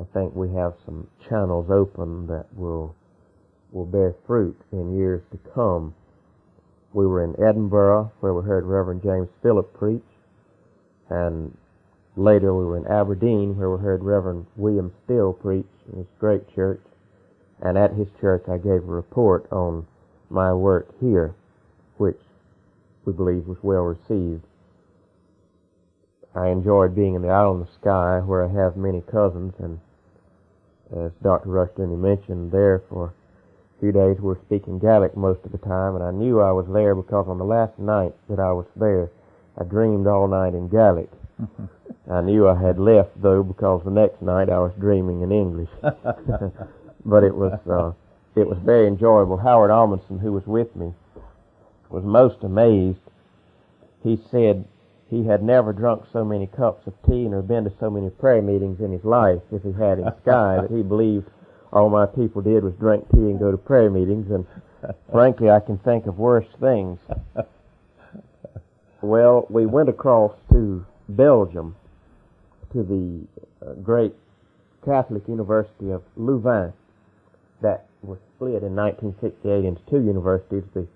[0.00, 2.94] I think we have some channels open that will
[3.72, 5.92] will bear fruit in years to come.
[6.92, 10.06] We were in Edinburgh where we heard Reverend James Philip preach,
[11.10, 11.56] and
[12.14, 16.54] later we were in Aberdeen where we heard Reverend William Still preach in his great
[16.54, 16.82] church.
[17.60, 19.84] And at his church I gave a report on
[20.30, 21.34] my work here,
[21.96, 22.20] which
[23.04, 24.44] we believe was well received.
[26.36, 29.80] I enjoyed being in the Isle in the Skye where I have many cousins and
[30.94, 31.48] as Dr.
[31.48, 35.94] Rushdoony mentioned there for a few days we were speaking Gaelic most of the time
[35.94, 39.10] and I knew I was there because on the last night that I was there
[39.56, 41.10] I dreamed all night in Gaelic.
[42.10, 45.70] I knew I had left though because the next night I was dreaming in English.
[45.80, 47.92] but it was uh,
[48.38, 49.38] it was very enjoyable.
[49.38, 50.92] Howard Ahmanson, who was with me,
[51.88, 53.00] was most amazed.
[54.02, 54.66] He said
[55.10, 58.42] he had never drunk so many cups of tea nor been to so many prayer
[58.42, 61.28] meetings in his life if he had in Skye that he believed
[61.72, 64.46] all my people did was drink tea and go to prayer meetings and
[65.10, 66.98] frankly I can think of worse things.
[69.02, 71.76] Well, we went across to Belgium
[72.72, 73.26] to the
[73.64, 74.14] uh, great
[74.84, 76.72] Catholic University of Louvain
[77.62, 80.86] that was split in 1968 into two universities, the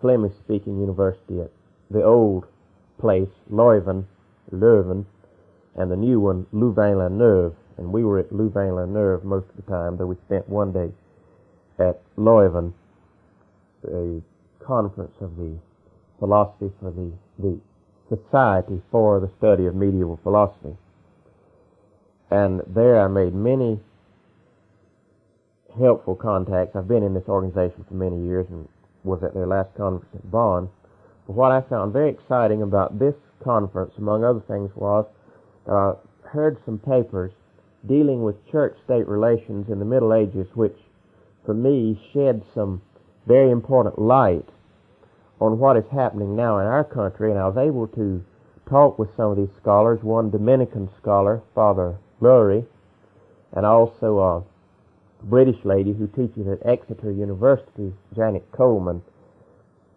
[0.00, 1.50] Flemish speaking university at
[1.90, 2.46] the old
[2.98, 4.04] place, Leuven,
[4.52, 5.04] Leuven,
[5.76, 7.54] and the new one, Louvain-la-Neuve.
[7.78, 10.90] And we were at Louvain-la-Neuve most of the time, though we spent one day
[11.78, 12.72] at Leuven,
[13.84, 14.22] a
[14.64, 15.56] conference of the
[16.18, 17.60] philosophy for the, the
[18.08, 20.76] Society for the Study of Medieval Philosophy.
[22.30, 23.80] And there I made many
[25.78, 26.76] helpful contacts.
[26.76, 28.68] I've been in this organization for many years and
[29.04, 30.68] was at their last conference at Bonn.
[31.26, 35.06] What I found very exciting about this conference, among other things, was
[35.66, 35.94] that I
[36.28, 37.32] heard some papers
[37.86, 40.76] dealing with church-state relations in the Middle Ages, which,
[41.44, 42.80] for me, shed some
[43.26, 44.48] very important light
[45.40, 47.30] on what is happening now in our country.
[47.30, 48.24] And I was able to
[48.68, 52.66] talk with some of these scholars, one Dominican scholar, Father Lurie,
[53.52, 54.44] and also a
[55.24, 59.02] British lady who teaches at Exeter University, Janet Coleman.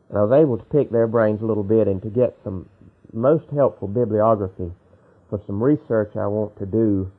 [0.09, 2.67] And I was able to pick their brains a little bit and to get some
[3.13, 4.71] most helpful bibliography
[5.29, 7.11] for some research I want to do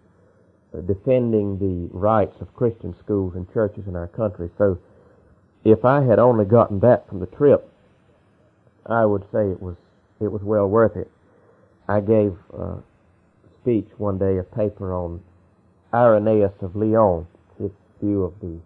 [0.76, 4.50] uh, defending the rights of Christian schools and churches in our country.
[4.58, 4.78] So
[5.64, 7.68] if I had only gotten that from the trip,
[8.86, 9.76] I would say it was
[10.20, 11.10] it was well worth it.
[11.88, 12.82] I gave a
[13.60, 15.22] speech one day, a paper on
[15.92, 17.26] Irenaeus of Lyon,
[17.58, 18.58] his view of the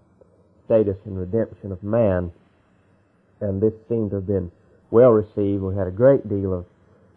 [0.67, 2.33] status and redemption of man,
[3.45, 4.51] and this seemed to have been
[4.91, 5.63] well received.
[5.63, 6.67] We had a great deal of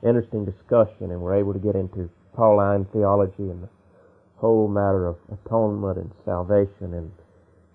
[0.04, 3.70] interesting discussion, and were able to get into Pauline theology and the
[4.38, 7.12] whole matter of atonement and salvation and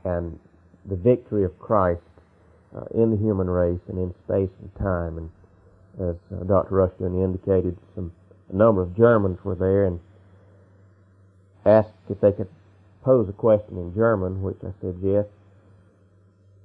[0.04, 0.38] and
[0.86, 2.00] the victory of Christ
[2.76, 5.18] uh, in the human race and in space and time.
[5.18, 5.30] And
[6.10, 6.74] as uh, Dr.
[6.74, 8.12] Rushdoony indicated, some
[8.52, 10.00] a number of Germans were there and
[11.64, 12.48] asked if they could
[13.02, 15.26] pose a question in German, which I said yes.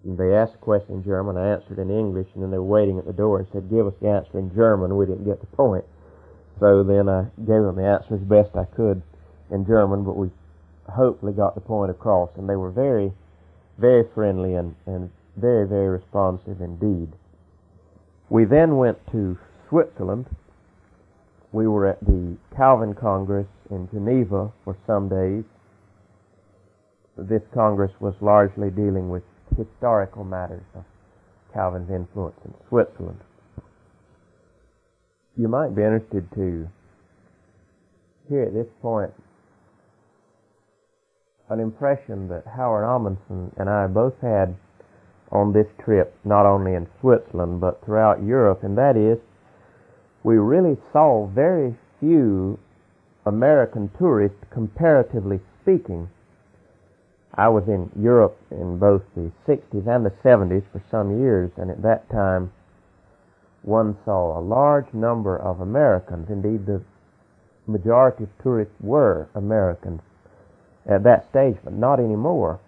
[0.06, 1.38] They asked a question in German.
[1.38, 3.88] I answered in English, and then they were waiting at the door and said, "Give
[3.88, 5.86] us the answer in German." We didn't get the point,
[6.60, 9.02] so then I gave them the answer as best I could
[9.50, 10.32] in German, but we
[10.90, 12.30] hopefully got the point across.
[12.38, 13.12] And they were very,
[13.78, 17.10] very friendly and, and very, very responsive indeed.
[18.30, 19.38] We then went to
[19.70, 20.26] Switzerland.
[21.52, 25.44] We were at the Calvin Congress in Geneva for some days.
[27.18, 29.24] This Congress was largely dealing with
[29.58, 30.84] historical matters of
[31.54, 33.20] Calvin's influence in Switzerland.
[35.36, 36.68] You might be interested to
[38.30, 39.12] hear at this point
[41.50, 44.56] an impression that Howard Ahmanson and I both had
[45.32, 49.18] on this trip, not only in Switzerland, but throughout Europe, and that is
[50.24, 52.60] we really saw very few
[53.26, 56.10] American tourists, comparatively speaking,
[57.38, 61.70] I was in Europe in both the 60s and the 70s for some years, and
[61.70, 62.52] at that time
[63.62, 66.30] one saw a large number of Americans.
[66.30, 66.82] Indeed, the
[67.68, 70.02] majority of tourists were Americans
[70.90, 72.60] at that stage, but not anymore.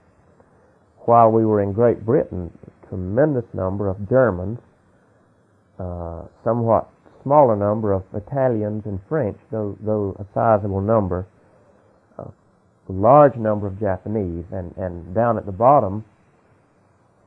[1.06, 4.60] While we were in Great Britain, a tremendous number of Germans,
[5.80, 6.90] uh, somewhat
[7.24, 11.26] smaller number of Italians and French, though, though a sizable number,
[12.94, 16.04] large number of Japanese, and, and down at the bottom,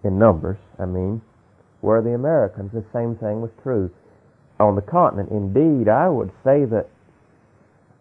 [0.04, 1.22] in numbers, I mean,
[1.80, 2.72] were the Americans.
[2.72, 3.90] The same thing was true
[4.58, 5.30] on the continent.
[5.30, 6.88] Indeed, I would say that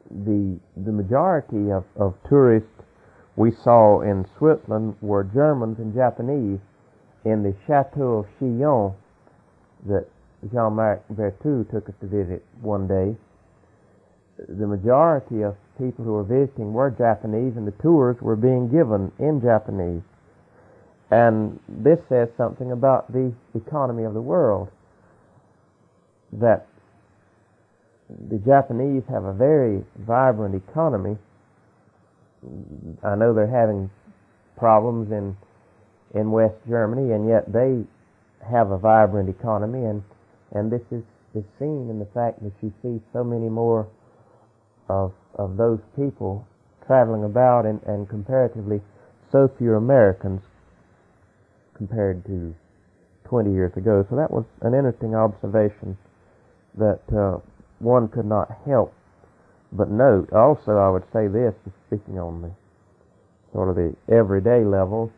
[0.10, 2.67] the the majority of, of tourists
[3.36, 6.60] we saw in Switzerland were Germans and Japanese
[7.24, 8.93] in the Chateau of Chillon
[9.88, 10.06] that
[10.52, 13.15] Jean-Marc Berthoud took us to visit one day
[14.47, 19.12] the majority of people who were visiting were Japanese, and the tours were being given
[19.19, 20.01] in Japanese.
[21.12, 24.69] And this says something about the economy of the world.
[26.34, 26.67] That
[28.30, 31.17] the Japanese have a very vibrant economy.
[33.04, 33.89] I know they're having
[34.58, 35.36] problems in
[36.13, 37.84] in West Germany, and yet they
[38.49, 40.04] have a vibrant economy, and
[40.51, 41.04] and this is
[41.36, 43.88] is seen in the fact that you see so many more
[44.91, 46.45] of, of those people
[46.86, 48.82] traveling about and, and comparatively
[49.32, 50.41] so few Americans
[51.73, 52.54] compared to
[53.23, 54.06] 20 years ago.
[54.10, 55.97] So that was an interesting observation
[56.77, 57.39] that uh,
[57.80, 58.93] one could not help
[59.71, 60.32] but note.
[60.34, 61.56] Also, I would say this,
[61.88, 62.51] speaking on the
[63.54, 65.12] sort of the everyday level,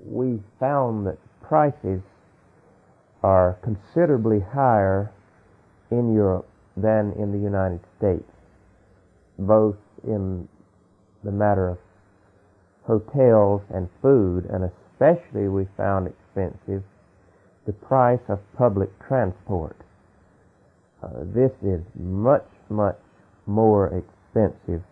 [0.00, 2.00] we found that prices
[3.22, 5.12] are considerably higher
[5.90, 8.30] in Europe than in the United States,
[9.38, 10.48] both in
[11.22, 11.78] the matter of
[12.86, 16.82] hotels and food, and especially we found expensive
[17.66, 19.76] the price of public transport.
[21.02, 22.98] Uh, this is much, much
[23.46, 24.82] more expensive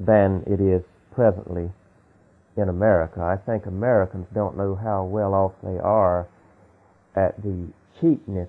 [0.00, 0.82] than it is
[1.14, 1.70] presently
[2.56, 3.20] in America.
[3.20, 6.28] I think Americans don't know how well off they are
[7.14, 7.68] at the
[8.00, 8.48] cheapness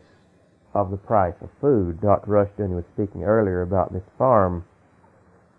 [0.73, 1.99] of the price of food.
[2.01, 2.29] Dr.
[2.29, 4.65] Rushdoony was speaking earlier about this farm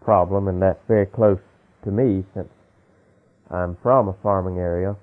[0.03, 1.41] problem, and that's very close
[1.85, 2.49] to me since
[3.51, 4.97] I'm from a farming area.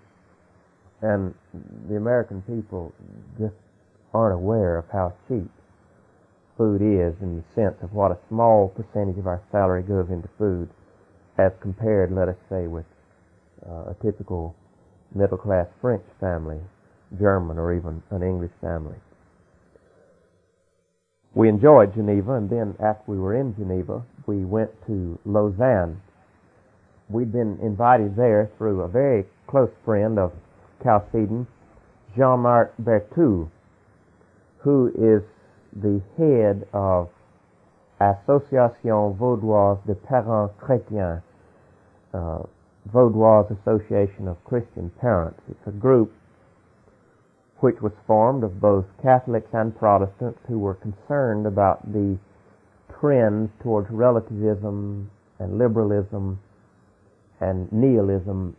[1.01, 1.33] And
[1.89, 2.93] the American people
[3.37, 3.53] just
[4.13, 5.51] aren't aware of how cheap
[6.57, 10.27] food is in the sense of what a small percentage of our salary goes into
[10.39, 10.69] food
[11.37, 12.85] as compared, let us say, with
[13.69, 14.55] uh, a typical
[15.13, 16.57] middle class French family,
[17.19, 18.95] German, or even an English family
[21.37, 26.01] we enjoyed Geneva, and then after we were in Geneva, we went to Lausanne.
[27.09, 30.33] We'd been invited there through a very close friend of
[30.81, 31.45] Chalcedon,
[32.15, 33.51] Jean-Marc Berthoud,
[34.57, 35.21] who is
[35.79, 37.09] the head of
[38.01, 41.21] Association Vaudoise de Parents Chrétiens,
[42.15, 42.39] uh,
[42.91, 45.39] Vaudoise Association of Christian Parents.
[45.51, 46.11] It's a group
[47.59, 52.17] which was formed of both Catholics and Protestants who were concerned about the
[52.99, 56.39] trends towards relativism and liberalism
[57.39, 58.55] and nihilism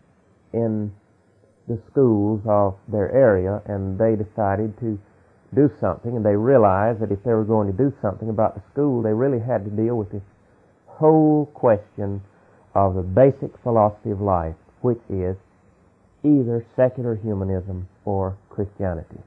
[0.53, 0.92] in
[1.68, 4.99] the schools of their area, and they decided to
[5.55, 8.62] do something, and they realized that if they were going to do something about the
[8.72, 10.22] school, they really had to deal with this
[10.86, 12.22] whole question
[12.74, 15.36] of the basic philosophy of life, which is
[16.24, 19.22] either secular humanism or Christianity.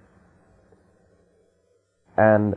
[2.18, 2.56] And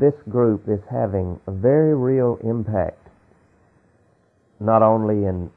[0.00, 3.08] this group is having a very real impact,
[4.58, 5.50] not only in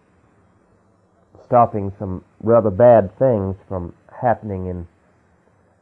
[1.46, 4.86] stopping some rather bad things from happening in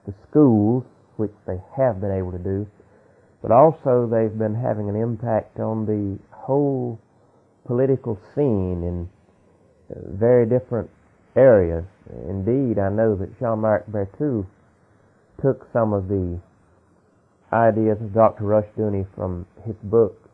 [0.06, 0.84] the schools,
[1.18, 2.68] which they have been able to do,
[3.42, 7.00] but also they've been having an impact on the whole
[7.66, 9.10] political scene in
[9.90, 10.92] uh, very different
[11.36, 11.86] areas.
[12.30, 14.46] Indeed, I know that Jean-Marc Berthoud
[15.42, 16.40] took some of the
[17.54, 18.44] ideas of Dr.
[18.44, 20.30] Rush Dooney from his book,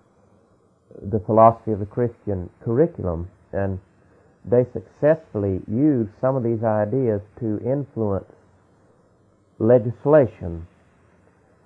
[1.01, 3.79] The Philosophy of the Christian Curriculum, and
[4.45, 8.31] they successfully used some of these ideas to influence
[9.59, 10.65] legislation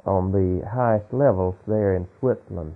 [0.06, 2.76] on the highest levels there in Switzerland.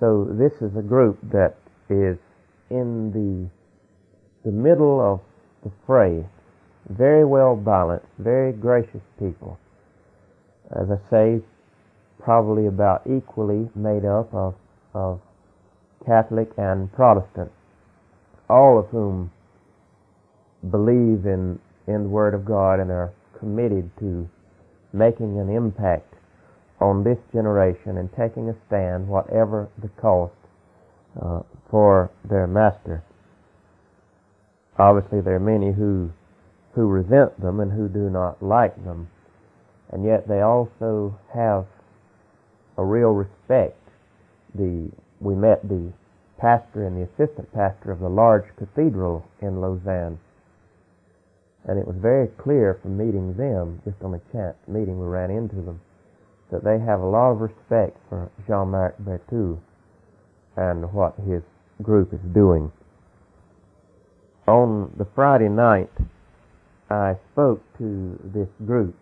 [0.00, 1.56] So this is a group that
[1.90, 2.18] is
[2.70, 3.50] in the
[4.44, 5.20] the middle of
[5.64, 6.24] the fray,
[6.88, 9.58] very well balanced, very gracious people.
[10.70, 11.40] As I say,
[12.18, 14.54] probably about equally made up of
[14.94, 15.20] of
[16.06, 17.52] Catholic and Protestant
[18.48, 19.30] all of whom
[20.70, 24.28] believe in, in the Word of God and are committed to
[24.92, 26.14] making an impact
[26.80, 30.32] on this generation and taking a stand, whatever the cost,
[31.20, 33.02] uh, for their master.
[34.78, 36.10] Obviously, there are many who
[36.78, 39.08] who resent them and who do not like them,
[39.90, 41.66] and yet they also have
[42.76, 43.76] a real respect.
[44.54, 45.92] The we met the
[46.38, 50.20] pastor and the assistant pastor of the large cathedral in Lausanne.
[51.64, 55.32] And it was very clear from meeting them, just on a chance meeting, we ran
[55.32, 55.80] into them,
[56.52, 59.58] that they have a lot of respect for Jean-Marc Berthoud
[60.56, 61.42] and what his
[61.82, 62.70] group is doing.
[64.46, 65.90] On the Friday night,
[66.90, 68.96] I spoke to this group,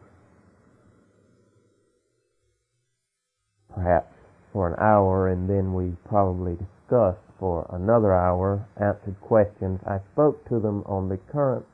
[3.72, 4.12] perhaps
[4.52, 9.80] for an hour, and then we probably discussed for another hour, answered questions.
[9.86, 11.66] I spoke to them on the current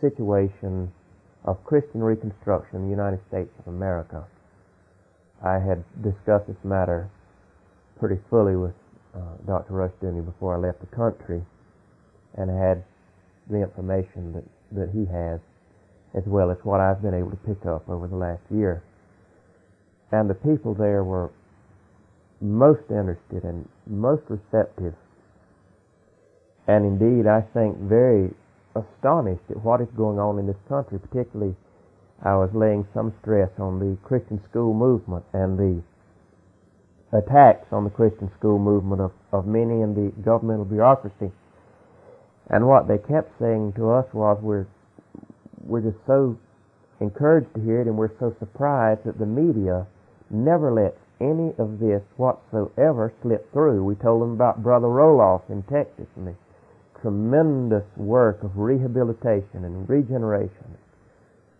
[0.00, 0.92] situation
[1.44, 4.24] of Christian Reconstruction in the United States of America.
[5.42, 7.08] I had discussed this matter
[7.98, 8.74] pretty fully with
[9.14, 9.72] uh, Dr.
[9.72, 11.42] Rushdoony before I left the country
[12.36, 12.84] and had
[13.48, 14.44] the information that,
[14.76, 15.40] that he has
[16.16, 18.82] as well as what I've been able to pick up over the last year.
[20.12, 21.30] And the people there were
[22.40, 24.94] most interested and most receptive,
[26.68, 28.32] and indeed, I think, very
[28.74, 30.98] astonished at what is going on in this country.
[30.98, 31.54] Particularly,
[32.24, 35.82] I was laying some stress on the Christian school movement and the
[37.16, 41.30] attacks on the Christian school movement of, of many in the governmental bureaucracy.
[42.48, 44.66] And what they kept saying to us was, we're,
[45.64, 46.38] we're just so
[47.00, 49.86] encouraged to hear it and we're so surprised that the media
[50.30, 53.84] never lets any of this whatsoever slip through.
[53.84, 56.34] We told them about Brother Roloff in Texas and the
[57.00, 60.76] tremendous work of rehabilitation and regeneration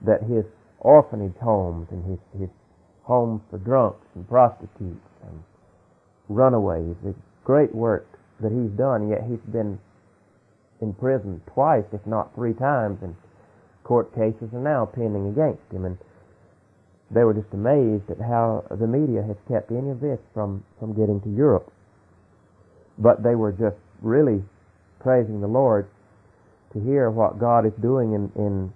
[0.05, 0.45] that his
[0.81, 2.51] orphanage homes and his, his
[3.05, 5.43] homes for drunks and prostitutes and
[6.29, 7.15] runaways, the
[7.45, 8.07] great work
[8.41, 9.79] that he's done, yet he's been
[10.81, 13.15] in prison twice, if not three times, and
[13.85, 15.85] court cases are now pending against him.
[15.85, 15.99] And
[17.11, 20.93] they were just amazed at how the media has kept any of this from, from
[20.93, 21.73] getting to Europe.
[22.99, 24.43] But they were just really
[25.01, 25.89] praising the Lord
[26.73, 28.73] to hear what God is doing in, in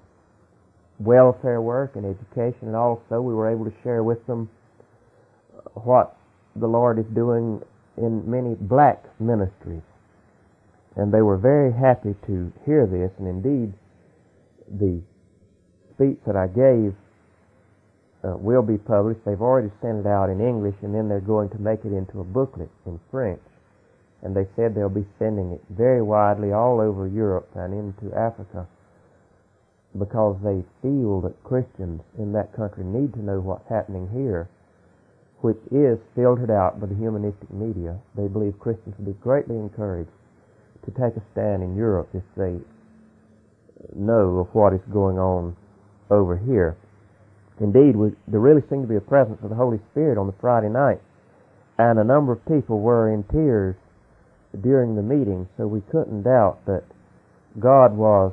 [1.01, 4.48] welfare work and education, and also we were able to share with them
[5.74, 6.16] what
[6.57, 7.61] the Lord is doing
[7.96, 9.82] in many black ministries.
[10.97, 13.72] And they were very happy to hear this, and indeed,
[14.68, 15.01] the
[15.95, 16.95] speech that I gave
[18.24, 19.20] uh, will be published.
[19.24, 22.20] They've already sent it out in English, and then they're going to make it into
[22.20, 23.41] a booklet in French.
[24.22, 28.66] And they said they'll be sending it very widely all over Europe and into Africa
[29.99, 34.49] because they feel that Christians in that country need to know what's happening here,
[35.41, 37.99] which is filtered out by the humanistic media.
[38.14, 40.11] They believe Christians will be greatly encouraged
[40.85, 42.57] to take a stand in Europe if they
[43.95, 45.57] know of what is going on
[46.11, 46.76] over here.
[47.61, 50.35] Indeed, we, there really seemed to be a presence of the Holy Spirit on the
[50.41, 51.01] Friday night,
[51.78, 53.76] and a number of people were in tears
[54.62, 56.85] during the meeting, so we couldn't doubt that
[57.59, 58.33] God was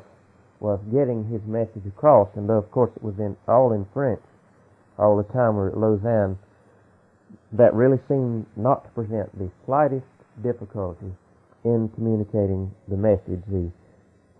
[0.60, 2.30] was getting His message across.
[2.36, 4.22] And though, of course, it was in all in French,
[4.98, 6.40] all the time we were at Lausanne
[7.52, 10.06] that really seemed not to present the slightest
[10.44, 11.12] difficulty
[11.68, 13.44] in communicating the message.
[13.48, 13.72] The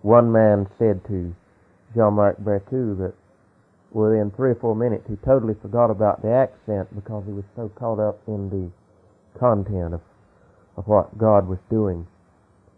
[0.02, 1.34] one man said to
[1.94, 3.14] Jean-Marc Berthoud that
[3.92, 7.68] within three or four minutes he totally forgot about the accent because he was so
[7.76, 8.70] caught up in the
[9.38, 10.00] content of,
[10.76, 12.06] of what God was doing.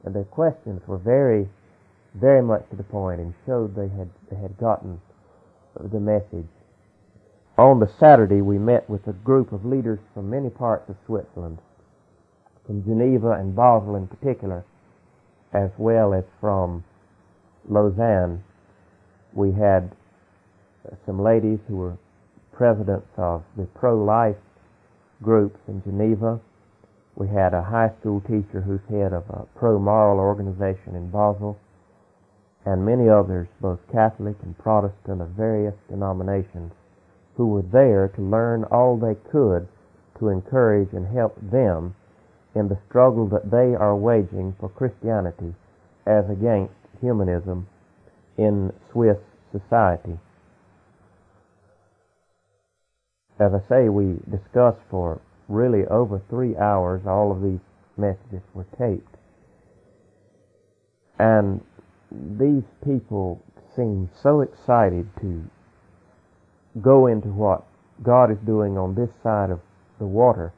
[0.04, 1.48] And their questions were very,
[2.14, 5.00] very much to the point and showed they had, they had gotten
[5.76, 6.48] the message.
[7.58, 11.58] On the Saturday, we met with a group of leaders from many parts of Switzerland,
[12.66, 14.64] from Geneva and Basel in particular,
[15.52, 16.84] as well as from
[17.68, 18.42] Lausanne.
[19.32, 19.92] We had
[21.06, 21.98] some ladies who were
[22.52, 24.36] presidents of the pro-life
[25.22, 26.40] groups in Geneva.
[27.16, 31.58] We had a high school teacher who's head of a pro-moral organization in Basel,
[32.64, 36.72] and many others, both Catholic and Protestant of various denominations,
[37.36, 39.66] who were there to learn all they could
[40.18, 41.94] to encourage and help them
[42.54, 45.54] in the struggle that they are waging for Christianity
[46.06, 47.66] as against humanism
[48.36, 49.18] in Swiss
[49.52, 50.18] society.
[53.38, 57.02] As I say, we discussed for really over three hours.
[57.06, 57.60] All of these
[57.96, 59.16] messages were taped.
[61.18, 61.62] And
[62.10, 63.42] these people
[63.76, 65.44] seem so excited to
[66.80, 67.64] go into what
[68.02, 69.60] God is doing on this side of
[69.98, 70.52] the water.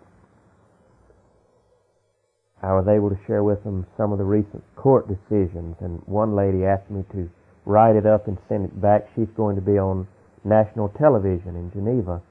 [2.63, 6.37] I was able to share with them some of the recent court decisions, and one
[6.37, 7.29] lady asked me to
[7.65, 9.09] write it up and send it back.
[9.15, 10.07] She's going to be on
[10.45, 12.23] national television in Geneva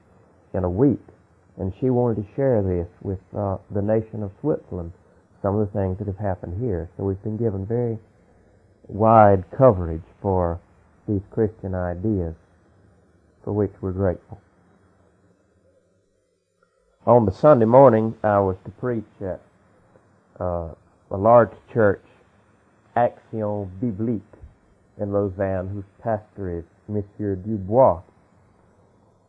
[0.54, 1.00] in a week.
[1.58, 4.92] And she wanted to share this with uh, the nation of Switzerland,
[5.42, 6.88] some of the things that have happened here.
[6.96, 7.98] So we've been given very
[8.88, 10.60] wide coverage for
[11.06, 12.34] these Christian ideas,
[13.44, 14.40] for which we're grateful.
[17.06, 19.40] On the Sunday morning, I was to preach at
[20.40, 20.68] uh,
[21.10, 22.04] a large church,
[22.96, 24.22] Action Biblique,
[25.00, 28.02] in Lausanne, whose pastor is Monsieur Dubois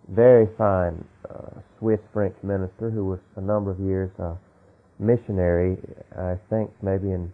[0.09, 4.37] very fine uh, Swiss French minister who was a number of years a
[4.99, 5.77] missionary,
[6.17, 7.31] I think maybe in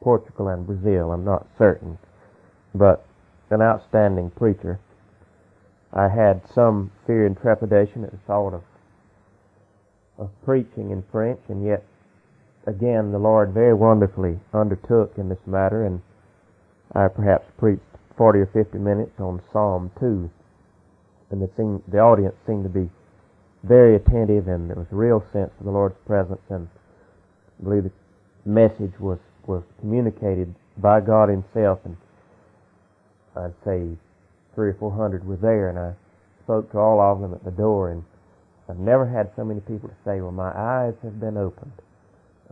[0.00, 1.98] Portugal and Brazil, I'm not certain,
[2.74, 3.04] but
[3.50, 4.78] an outstanding preacher.
[5.92, 8.62] I had some fear and trepidation at the thought of
[10.18, 11.84] of preaching in French, and yet
[12.66, 16.00] again the Lord very wonderfully undertook in this matter, and
[16.94, 17.82] I perhaps preached
[18.16, 20.30] 40 or 50 minutes on Psalm 2
[21.32, 22.88] and the, seemed, the audience seemed to be
[23.64, 26.68] very attentive, and there was a real sense of the Lord's presence, and
[27.60, 27.90] I believe the
[28.44, 31.96] message was, was communicated by God Himself, and
[33.34, 33.96] I'd say
[34.54, 35.94] three or four hundred were there, and I
[36.44, 38.04] spoke to all of them at the door, and
[38.68, 41.72] I've never had so many people to say, well, my eyes have been opened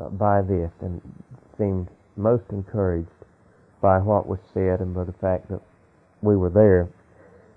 [0.08, 1.00] by this, and
[1.58, 3.08] seemed most encouraged
[3.80, 5.60] by what was said and by the fact that
[6.22, 6.88] we were there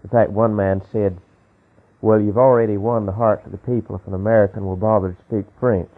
[0.03, 1.17] in fact, one man said,
[2.01, 5.21] well, you've already won the hearts of the people if an American will bother to
[5.21, 5.89] speak French.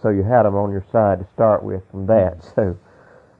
[0.00, 2.50] So you had them on your side to start with from that.
[2.54, 2.78] So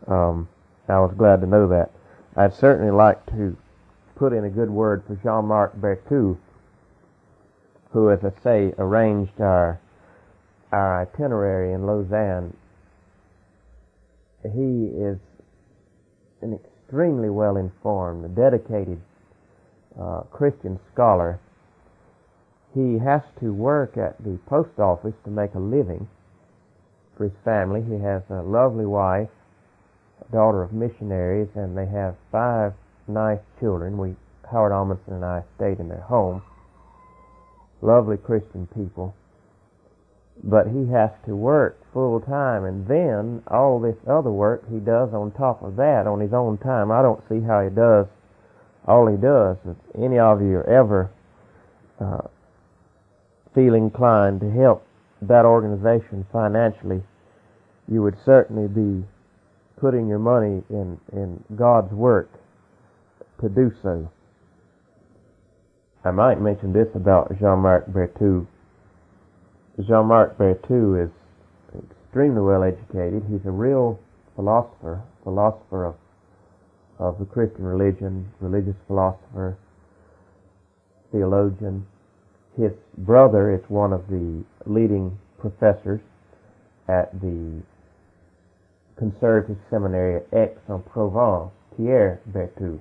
[0.07, 0.49] um,
[0.87, 1.91] I was glad to know that.
[2.37, 3.57] I'd certainly like to
[4.17, 6.37] put in a good word for Jean-Marc Berthoud,
[7.91, 9.81] who, as I say, arranged our
[10.75, 12.57] our itinerary in Lausanne.
[14.43, 15.18] He is
[16.43, 19.01] an extremely well informed, dedicated
[19.99, 21.41] uh, Christian scholar,
[22.75, 26.09] he has to work at the post office to make a living
[27.16, 27.83] for his family.
[27.83, 29.31] He has a lovely wife,
[30.20, 32.75] a daughter of missionaries, and they have five
[33.07, 33.97] nice children.
[33.97, 34.16] We,
[34.51, 36.43] Howard Ahmanson and I stayed in their home.
[37.81, 39.14] Lovely Christian people.
[40.43, 45.14] But he has to work full time, and then all this other work he does
[45.14, 46.91] on top of that on his own time.
[46.91, 48.07] I don't see how he does
[48.87, 49.57] all he does.
[49.64, 51.11] If any of you are ever
[52.01, 52.28] uh,
[53.55, 54.87] feel inclined to help
[55.22, 57.03] that organization financially,
[57.91, 59.07] you would certainly be
[59.80, 62.30] putting your money in, in God's work
[63.41, 64.11] to do so.
[66.05, 68.47] I might mention this about Jean-Marc Berthoud.
[69.81, 71.11] Jean-Marc Berthoud is
[71.77, 73.25] extremely well educated.
[73.29, 73.99] He's a real
[74.37, 75.95] philosopher, philosopher of
[76.99, 79.57] of the Christian religion, religious philosopher,
[81.11, 81.87] theologian.
[82.57, 86.01] His brother is one of the leading professors
[86.89, 87.62] at the
[88.97, 92.79] conservative seminary at Aix-en-Provence, Pierre Berthoud.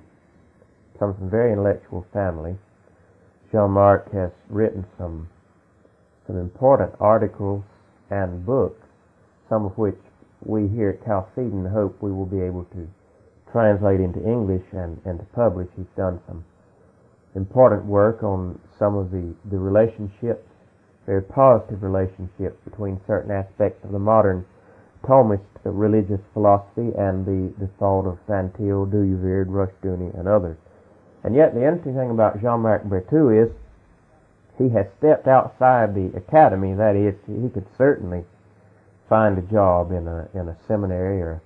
[0.98, 2.56] Comes from a very intellectual family.
[3.50, 5.28] Jean-Marc has written some
[6.26, 7.62] some important articles
[8.10, 8.86] and books,
[9.48, 9.98] some of which
[10.44, 12.88] we here at Chalcedon hope we will be able to
[13.50, 15.68] translate into English and, and to publish.
[15.76, 16.44] He's done some
[17.34, 20.46] important work on some of the, the relationships,
[21.06, 24.44] very positive relationships between certain aspects of the modern
[25.04, 30.56] Thomist religious philosophy and the, the thought of Van Til, Dooyeweerd, Rushdoony, and others.
[31.24, 33.52] And yet the interesting thing about Jean-Marc Berthoud is
[34.58, 36.74] he has stepped outside the academy.
[36.74, 38.24] That is, he could certainly
[39.08, 41.42] find a job in a in a seminary or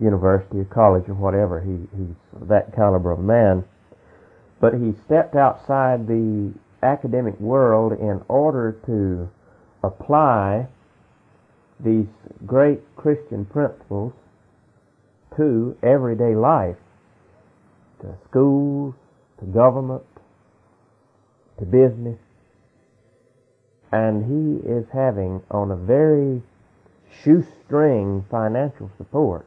[0.00, 1.60] university or college or whatever.
[1.60, 3.64] He he's that caliber of man.
[4.60, 9.28] But he stepped outside the academic world in order to
[9.86, 10.68] apply
[11.78, 12.06] these
[12.46, 14.14] great Christian principles
[15.36, 16.76] to everyday life,
[18.00, 18.94] to schools,
[19.40, 20.04] to government,
[21.58, 22.18] to business.
[23.96, 26.42] And he is having on a very
[27.22, 29.46] shoestring financial support,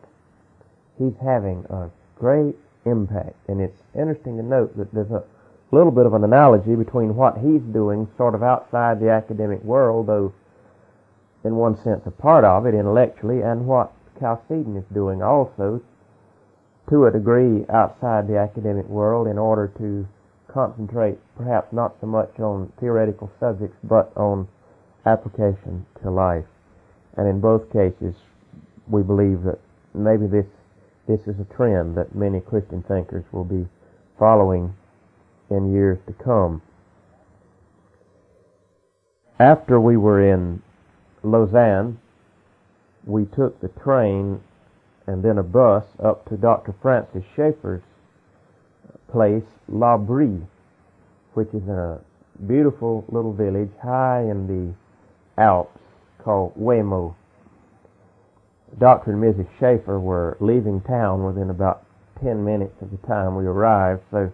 [0.97, 3.36] he's having a great impact.
[3.47, 5.24] And it's interesting to note that there's a
[5.70, 10.08] little bit of an analogy between what he's doing sort of outside the academic world,
[10.08, 10.34] though
[11.43, 15.80] in one sense a part of it intellectually, and what Chalcedon is doing also
[16.89, 20.08] to a degree outside the academic world in order to
[20.54, 24.47] concentrate perhaps not so much on theoretical subjects but on
[25.06, 26.45] application to life.
[27.18, 28.16] And in both cases,
[28.88, 29.60] we believe that
[29.93, 30.45] maybe this
[31.08, 33.68] this is a trend that many Christian thinkers will be
[34.20, 34.76] following
[35.50, 36.62] in years to come.
[39.39, 40.62] After we were in
[41.24, 42.00] Lausanne,
[43.06, 44.41] we took the train
[45.08, 46.76] and then a bus up to Dr.
[46.80, 47.82] Francis Schaeffer's
[49.12, 50.41] place, L'Abri,
[51.34, 51.99] which is a
[52.47, 55.80] beautiful little village high in the Alps
[56.24, 57.16] called Huémoz.
[58.78, 59.12] Dr.
[59.12, 59.47] and Mrs.
[59.60, 61.86] Schaeffer were leaving town within about
[62.24, 64.32] 10 minutes of the time we arrived, so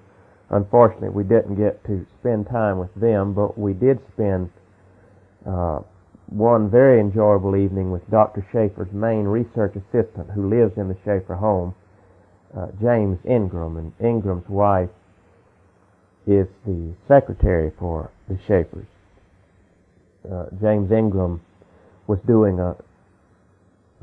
[0.50, 4.50] unfortunately we didn't get to spend time with them, but we did spend
[5.48, 5.80] uh,
[6.28, 8.46] one very enjoyable evening with Dr.
[8.52, 11.74] Schaeffer's main research assistant who lives in the Schaeffer home,
[12.58, 14.90] uh, James Ingram, and Ingram's wife
[16.28, 18.88] is the secretary for the Schaeffers.
[20.30, 21.42] Uh, James Ingram
[22.08, 22.76] was doing a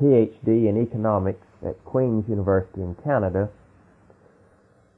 [0.01, 3.49] PhD in economics at Queen's University in Canada,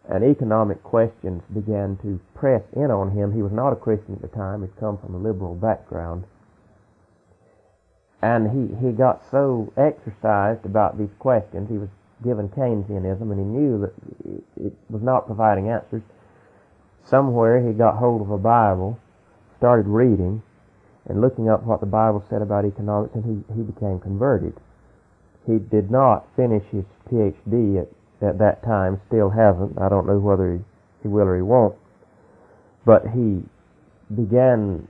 [0.09, 3.32] and economic questions began to press in on him.
[3.32, 6.24] He was not a Christian at the time, he'd come from a liberal background.
[8.20, 11.90] And he, he got so exercised about these questions, he was
[12.24, 13.92] given Keynesianism, and he knew that
[14.56, 16.02] it was not providing answers.
[17.04, 18.98] Somewhere he got hold of a Bible,
[19.58, 20.42] started reading,
[21.06, 24.54] and looking up what the Bible said about economics, and he, he became converted.
[25.46, 27.88] He did not finish his PhD at,
[28.26, 29.78] at that time, still hasn't.
[29.78, 30.58] I don't know whether he,
[31.02, 31.76] he will or he won't.
[32.86, 33.42] But he
[34.14, 34.88] began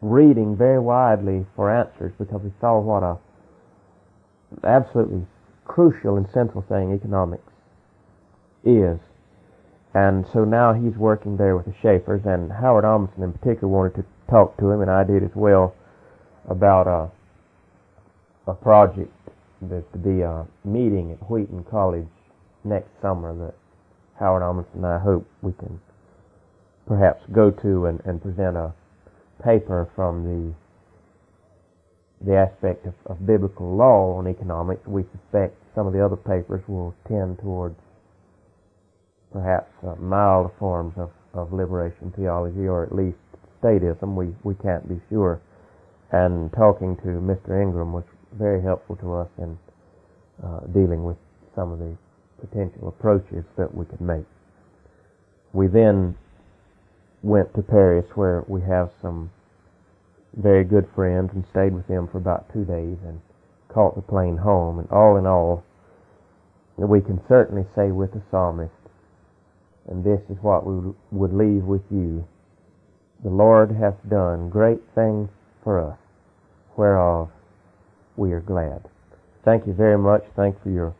[0.00, 3.18] reading very widely for answers because he saw what a
[4.64, 5.26] absolutely
[5.70, 7.52] crucial and central thing economics
[8.64, 8.98] is.
[9.94, 13.94] And so now he's working there with the Schaeffers, and Howard Ahmanson in particular wanted
[13.94, 15.74] to talk to him, and I did as well,
[16.48, 19.12] about a, a project.
[19.62, 22.08] There's to be a meeting at Wheaton College
[22.64, 23.54] next summer that
[24.18, 25.80] Howard Ahmanson and I hope we can
[26.86, 28.72] perhaps go to and, and present a
[29.42, 30.54] paper from the
[32.22, 34.86] the aspect of, of biblical law on economics.
[34.86, 37.76] We suspect some of the other papers will tend towards
[39.32, 43.18] perhaps uh, mild forms of, of liberation theology, or at least
[43.62, 44.14] statism.
[44.14, 45.40] We we can't be sure.
[46.12, 47.62] And talking to Mr.
[47.62, 48.04] Ingram was
[48.36, 49.58] very helpful to us in
[50.42, 51.16] uh, dealing with
[51.54, 51.96] some of the
[52.40, 54.26] potential approaches that we could make.
[55.52, 56.16] We then
[57.22, 59.30] went to Paris, where we have some
[60.36, 63.20] very good friends, and stayed with them for about two days, and
[63.72, 64.78] caught the plane home.
[64.78, 65.64] And all in all,
[66.76, 68.72] we can certainly say with the psalmist,
[69.88, 72.26] and this is what we would leave with you
[73.22, 75.28] the Lord hath done great things
[75.62, 75.98] for us,
[76.76, 77.28] whereof
[78.16, 78.82] we are glad.
[79.44, 80.24] Thank you very much.
[80.34, 80.94] Thank you for your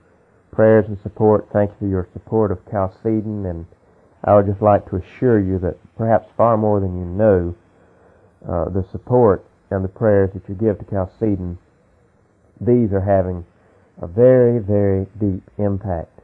[0.52, 1.48] prayers and support.
[1.50, 3.46] Thank you for your support of Chalcedon.
[3.46, 3.66] And
[4.24, 7.54] I would just like to assure you that perhaps far more than you know,
[8.46, 11.58] uh, the support and the prayers that you give to Chalcedon,
[12.61, 13.44] these are having
[14.00, 16.20] a very, very deep impact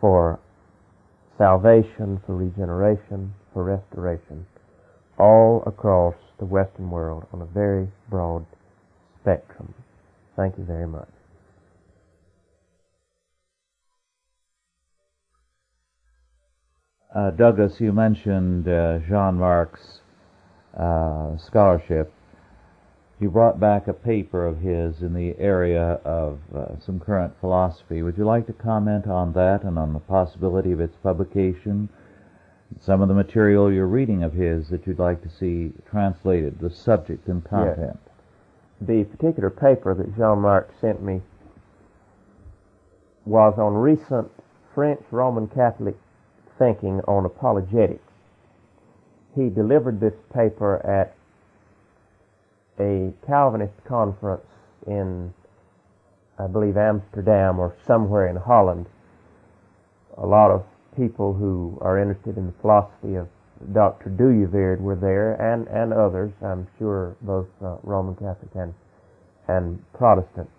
[0.00, 0.38] for
[1.38, 4.46] salvation, for regeneration, for restoration
[5.18, 8.44] all across the Western world on a very broad
[9.20, 9.72] spectrum.
[10.36, 11.08] Thank you very much.
[17.14, 20.00] Uh, Douglas, you mentioned uh, Jean Marc's
[20.76, 22.12] uh, scholarship.
[23.22, 28.02] You brought back a paper of his in the area of uh, some current philosophy.
[28.02, 31.88] Would you like to comment on that and on the possibility of its publication?
[32.80, 36.68] Some of the material you're reading of his that you'd like to see translated, the
[36.68, 38.00] subject and content.
[38.00, 38.88] Yes.
[38.88, 41.22] The particular paper that Jean Marc sent me
[43.24, 44.32] was on recent
[44.74, 45.94] French Roman Catholic
[46.58, 48.02] thinking on apologetics.
[49.36, 51.14] He delivered this paper at
[52.82, 54.44] a Calvinist conference
[54.86, 55.32] in,
[56.38, 58.86] I believe, Amsterdam or somewhere in Holland.
[60.18, 60.64] A lot of
[60.96, 63.28] people who are interested in the philosophy of
[63.72, 64.10] Dr.
[64.10, 68.74] Dooyeweerd were there, and, and others, I'm sure, both uh, Roman Catholic and,
[69.46, 70.50] and Protestant.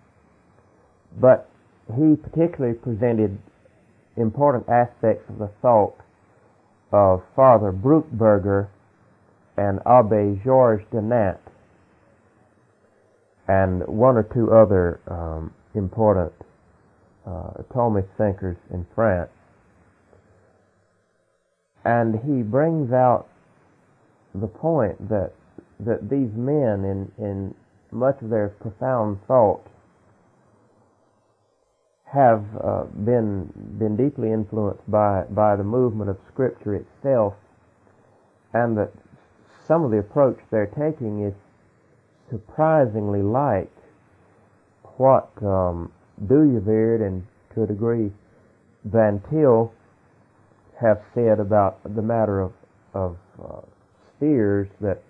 [1.19, 1.49] But
[1.95, 3.37] he particularly presented
[4.15, 5.95] important aspects of the thought
[6.91, 8.69] of Father Bruckberger
[9.57, 11.39] and Abbe Georges Donat
[13.47, 16.31] and one or two other um, important
[17.25, 19.29] uh, Thomist thinkers in France.
[21.85, 23.27] And he brings out
[24.33, 25.33] the point that
[25.79, 27.53] that these men in, in
[27.91, 29.67] much of their profound thought
[32.05, 37.33] have uh, been been deeply influenced by by the movement of Scripture itself,
[38.53, 38.91] and that
[39.67, 41.33] some of the approach they're taking is
[42.29, 43.71] surprisingly like
[44.97, 45.91] what um,
[46.25, 48.11] Dooyeweerd and to a degree
[48.85, 49.71] Van Til
[50.81, 52.53] have said about the matter of
[52.93, 53.61] of uh,
[54.15, 55.01] spheres that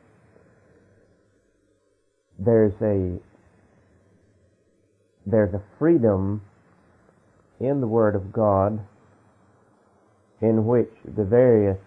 [2.39, 3.20] there's a
[5.26, 6.41] there's a freedom
[7.59, 8.80] in the Word of God
[10.41, 11.78] in which the various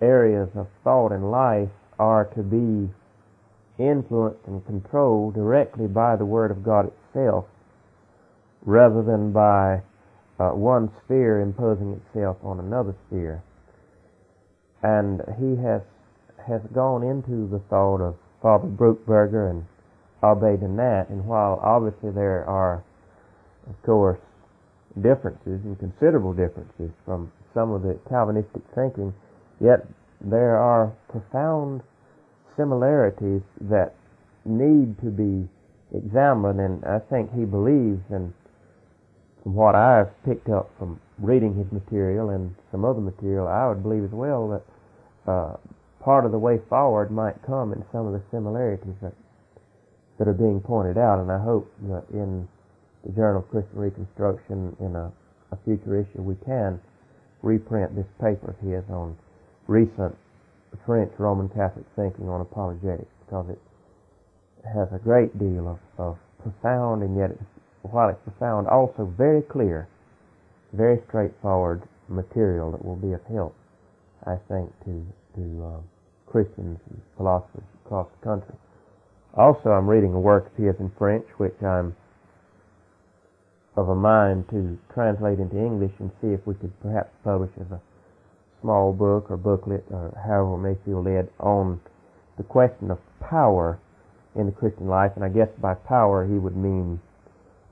[0.00, 2.92] areas of thought and life are to be
[3.78, 7.44] influenced and controlled directly by the Word of God itself
[8.64, 9.82] rather than by
[10.38, 13.42] uh, one sphere imposing itself on another sphere.
[14.82, 15.82] And he has
[16.46, 19.66] has gone into the thought of Father Bruckberger and
[20.22, 22.84] Abbe Donat, and while obviously there are
[23.68, 24.20] of course,
[25.00, 29.12] differences and considerable differences from some of the Calvinistic thinking,
[29.60, 29.86] yet
[30.20, 31.82] there are profound
[32.56, 33.94] similarities that
[34.44, 35.48] need to be
[35.94, 38.32] examined, and I think he believes, and
[39.42, 43.82] from what I've picked up from reading his material and some other material, I would
[43.82, 45.56] believe as well that uh,
[46.02, 49.12] part of the way forward might come in some of the similarities that
[50.18, 52.48] that are being pointed out, and I hope that in
[53.04, 55.12] the Journal of Christian Reconstruction in a,
[55.52, 56.80] a future issue, we can
[57.42, 59.16] reprint this paper of his on
[59.66, 60.16] recent
[60.84, 63.58] French Roman Catholic thinking on apologetics because it
[64.64, 67.30] has a great deal of, of profound and yet,
[67.82, 69.88] while it's profound, also very clear,
[70.72, 73.54] very straightforward material that will be of help,
[74.26, 75.04] I think, to
[75.36, 75.80] to uh,
[76.26, 78.54] Christians and philosophers across the country.
[79.34, 81.94] Also, I'm reading a work of his in French, which I'm
[83.76, 87.70] of a mind to translate into English and see if we could perhaps publish as
[87.70, 87.80] a
[88.60, 91.80] small book or booklet or however we may feel led on
[92.36, 93.78] the question of power
[94.34, 95.12] in the Christian life.
[95.16, 97.00] And I guess by power he would mean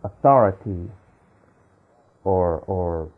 [0.03, 0.91] authority
[2.25, 3.11] or or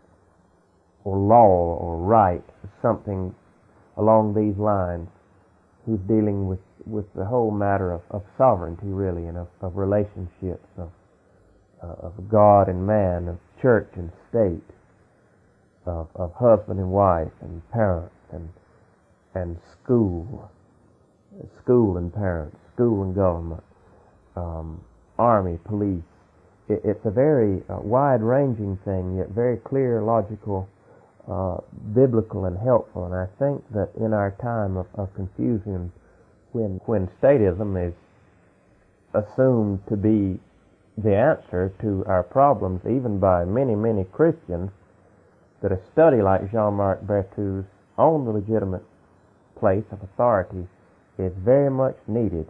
[1.04, 2.42] or law or right,
[2.82, 3.34] something
[3.96, 5.08] along these lines.
[5.86, 10.66] He's dealing with, with the whole matter of, of sovereignty really and of, of relationships,
[10.76, 10.90] of
[11.82, 14.64] uh, of God and man, of church and state,
[15.86, 18.48] of, of husband and wife, and parents, and
[19.34, 20.50] and school,
[21.62, 23.62] school and parents, school and government,
[24.34, 24.80] um,
[25.18, 26.02] army, police.
[26.68, 30.68] It, it's a very uh, wide-ranging thing, yet very clear, logical,
[31.30, 31.58] uh,
[31.94, 33.04] biblical, and helpful.
[33.04, 35.92] And I think that in our time of, of confusion,
[36.52, 37.94] when when statism is
[39.12, 40.40] assumed to be
[40.96, 44.70] the answer to our problems, even by many, many Christians,
[45.62, 48.84] that a study like Jean-Marc Berthoud's on the legitimate
[49.58, 50.66] place of authority
[51.18, 52.46] is very much needed.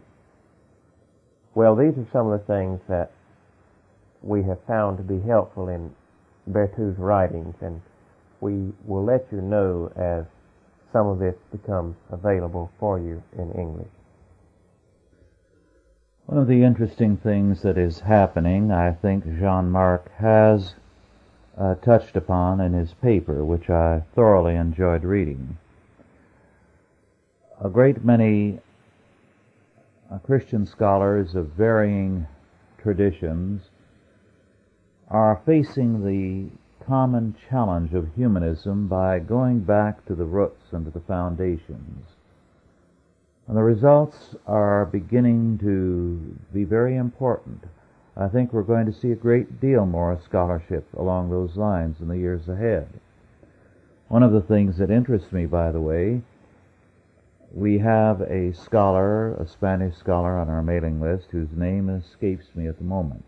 [1.54, 3.12] Well, these are some of the things that
[4.22, 5.94] we have found to be helpful in
[6.48, 7.80] Berthoud's writings, and
[8.40, 10.24] we will let you know as
[10.92, 13.88] some of this becomes available for you in English.
[16.26, 20.74] One of the interesting things that is happening, I think Jean Marc has
[21.58, 25.56] uh, touched upon in his paper, which I thoroughly enjoyed reading.
[27.64, 28.58] A great many
[30.12, 32.26] uh, Christian scholars of varying
[32.78, 33.62] traditions
[35.08, 36.50] are facing the
[36.86, 42.06] common challenge of humanism by going back to the roots and to the foundations.
[43.48, 47.64] And the results are beginning to be very important.
[48.16, 52.08] I think we're going to see a great deal more scholarship along those lines in
[52.08, 52.88] the years ahead.
[54.08, 56.22] One of the things that interests me, by the way,
[57.52, 62.66] we have a scholar, a Spanish scholar on our mailing list whose name escapes me
[62.66, 63.24] at the moment,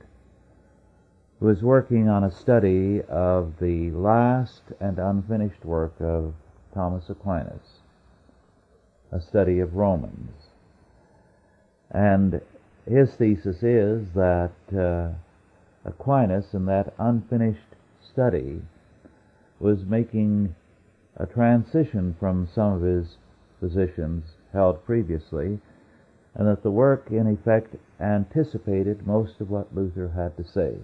[1.41, 6.33] who is working on a study of the last and unfinished work of
[6.73, 7.81] Thomas Aquinas,
[9.13, 10.49] a study of Romans.
[11.91, 12.41] And
[12.89, 15.09] his thesis is that uh,
[15.85, 17.77] Aquinas, in that unfinished
[18.13, 18.63] study,
[19.61, 20.55] was making
[21.17, 23.17] a transition from some of his
[23.61, 25.59] positions held previously,
[26.35, 30.77] and that the work, in effect, anticipated most of what Luther had to say.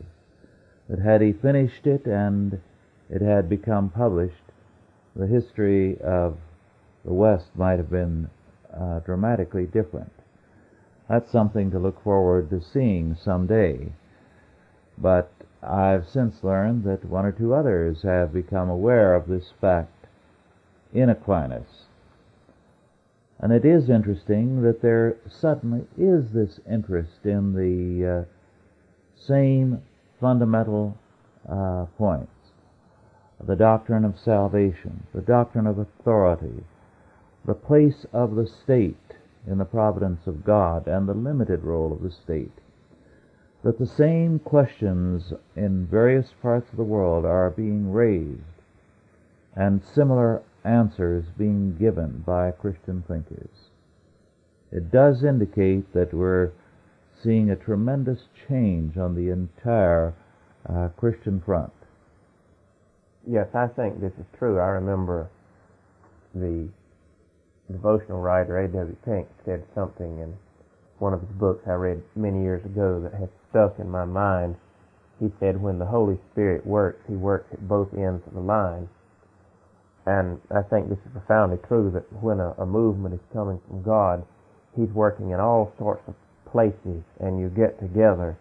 [0.88, 2.60] That had he finished it and
[3.08, 4.34] it had become published,
[5.14, 6.36] the history of
[7.04, 8.28] the West might have been
[8.76, 10.10] uh, dramatically different.
[11.08, 13.92] That's something to look forward to seeing someday.
[14.96, 15.30] But
[15.62, 20.06] I've since learned that one or two others have become aware of this fact
[20.92, 21.86] in Aquinas.
[23.40, 28.24] And it is interesting that there suddenly is this interest in the uh,
[29.16, 29.82] same
[30.20, 30.96] fundamental
[31.48, 32.30] uh, points
[33.46, 36.64] the doctrine of salvation, the doctrine of authority,
[37.44, 38.96] the place of the state
[39.46, 42.52] in the providence of God, and the limited role of the state.
[43.62, 48.40] That the same questions in various parts of the world are being raised,
[49.54, 53.70] and similar answers being given by Christian thinkers.
[54.72, 56.52] It does indicate that we're
[57.22, 60.14] seeing a tremendous change on the entire
[60.68, 61.72] uh, Christian front.
[63.26, 64.58] Yes, I think this is true.
[64.58, 65.30] I remember
[66.34, 66.68] the
[67.70, 68.96] devotional writer A.W.
[69.04, 70.36] Pink said something in
[70.98, 74.56] one of his books I read many years ago that has stuck in my mind.
[75.20, 78.88] He said, when the Holy Spirit works, He works at both ends of the line.
[80.06, 83.82] And I think this is profoundly true that when a, a movement is coming from
[83.82, 84.24] God,
[84.76, 86.14] He's working in all sorts of
[86.50, 88.36] places, and you get together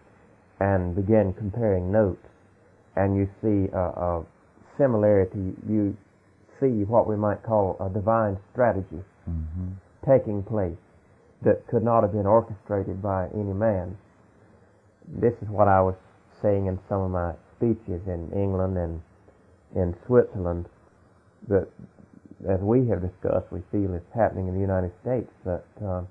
[0.60, 2.26] and begin comparing notes,
[2.96, 4.26] and you see a, a
[4.78, 5.54] similarity.
[5.68, 5.96] You
[6.60, 9.68] see what we might call a divine strategy mm-hmm.
[10.04, 10.76] taking place
[11.42, 13.96] that could not have been orchestrated by any man.
[15.06, 15.94] This is what I was
[16.40, 19.02] saying in some of my speeches in England and
[19.76, 20.66] in Switzerland
[21.48, 21.68] that,
[22.48, 26.02] as we have discussed, we feel is happening in the United States, that uh,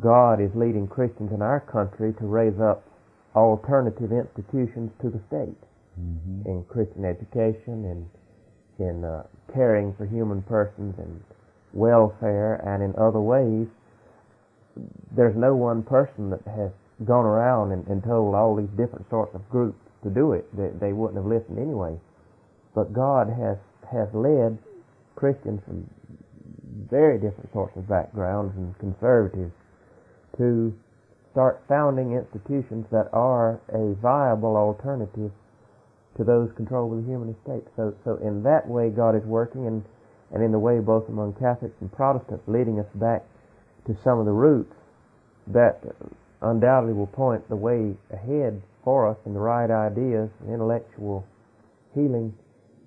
[0.00, 2.84] God is leading Christians in our country to raise up
[3.34, 5.60] alternative institutions to the state
[5.98, 6.48] mm-hmm.
[6.48, 8.10] in Christian education, in
[8.78, 9.22] in uh,
[9.52, 11.22] caring for human persons and
[11.72, 13.66] welfare, and in other ways.
[15.14, 16.70] There's no one person that has
[17.04, 20.48] gone around and, and told all these different sorts of groups to do it.
[20.56, 21.98] They, they wouldn't have listened anyway.
[22.74, 23.58] But God has
[23.92, 24.56] has led
[25.14, 25.84] Christians from
[26.88, 29.52] very different sorts of backgrounds and conservatives
[30.38, 30.72] to
[31.32, 35.30] start founding institutions that are a viable alternative
[36.16, 37.64] to those controlled by the human estate.
[37.76, 39.84] So, so in that way, God is working, and,
[40.32, 43.22] and in the way both among Catholics and Protestants, leading us back
[43.86, 44.74] to some of the roots
[45.48, 45.82] that
[46.40, 51.24] undoubtedly will point the way ahead for us in the right ideas, and intellectual
[51.94, 52.34] healing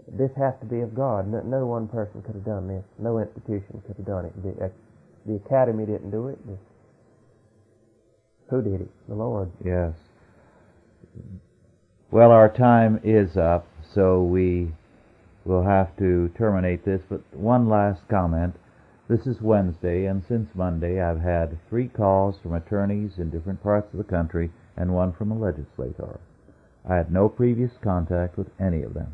[0.07, 1.27] this has to be of God.
[1.27, 2.83] No, no, one person could have done this.
[2.99, 4.43] No institution could have done it.
[4.43, 4.69] The, uh,
[5.25, 6.37] the academy didn't do it.
[6.45, 6.57] The,
[8.49, 8.89] who did it?
[9.07, 9.51] The Lord.
[9.63, 9.93] Yes.
[12.11, 14.71] Well, our time is up, so we
[15.45, 17.01] will have to terminate this.
[17.09, 18.55] But one last comment.
[19.07, 23.93] This is Wednesday, and since Monday, I've had three calls from attorneys in different parts
[23.93, 26.19] of the country and one from a legislator.
[26.89, 29.13] I had no previous contact with any of them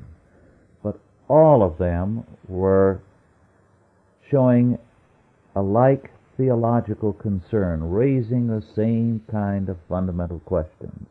[0.83, 3.01] But all of them were
[4.29, 4.79] showing
[5.55, 11.07] a like theological concern, raising the same kind of fundamental questions.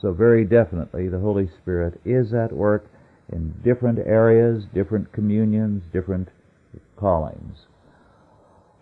[0.00, 2.86] So very definitely the Holy Spirit is at work
[3.32, 6.28] in different areas, different communions, different
[6.96, 7.66] callings.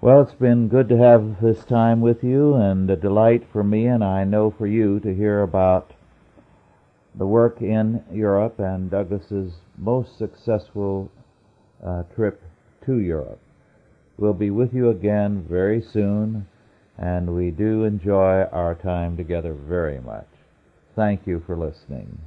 [0.01, 3.87] Well, it's been good to have this time with you and a delight for me
[3.87, 5.95] and I know for you to hear about
[7.15, 11.11] the work in Europe and Douglas's most successful
[11.83, 12.43] uh, trip
[12.85, 13.41] to Europe.
[14.19, 16.47] We'll be with you again very soon
[16.99, 20.29] and we do enjoy our time together very much.
[20.95, 22.19] Thank you for listening.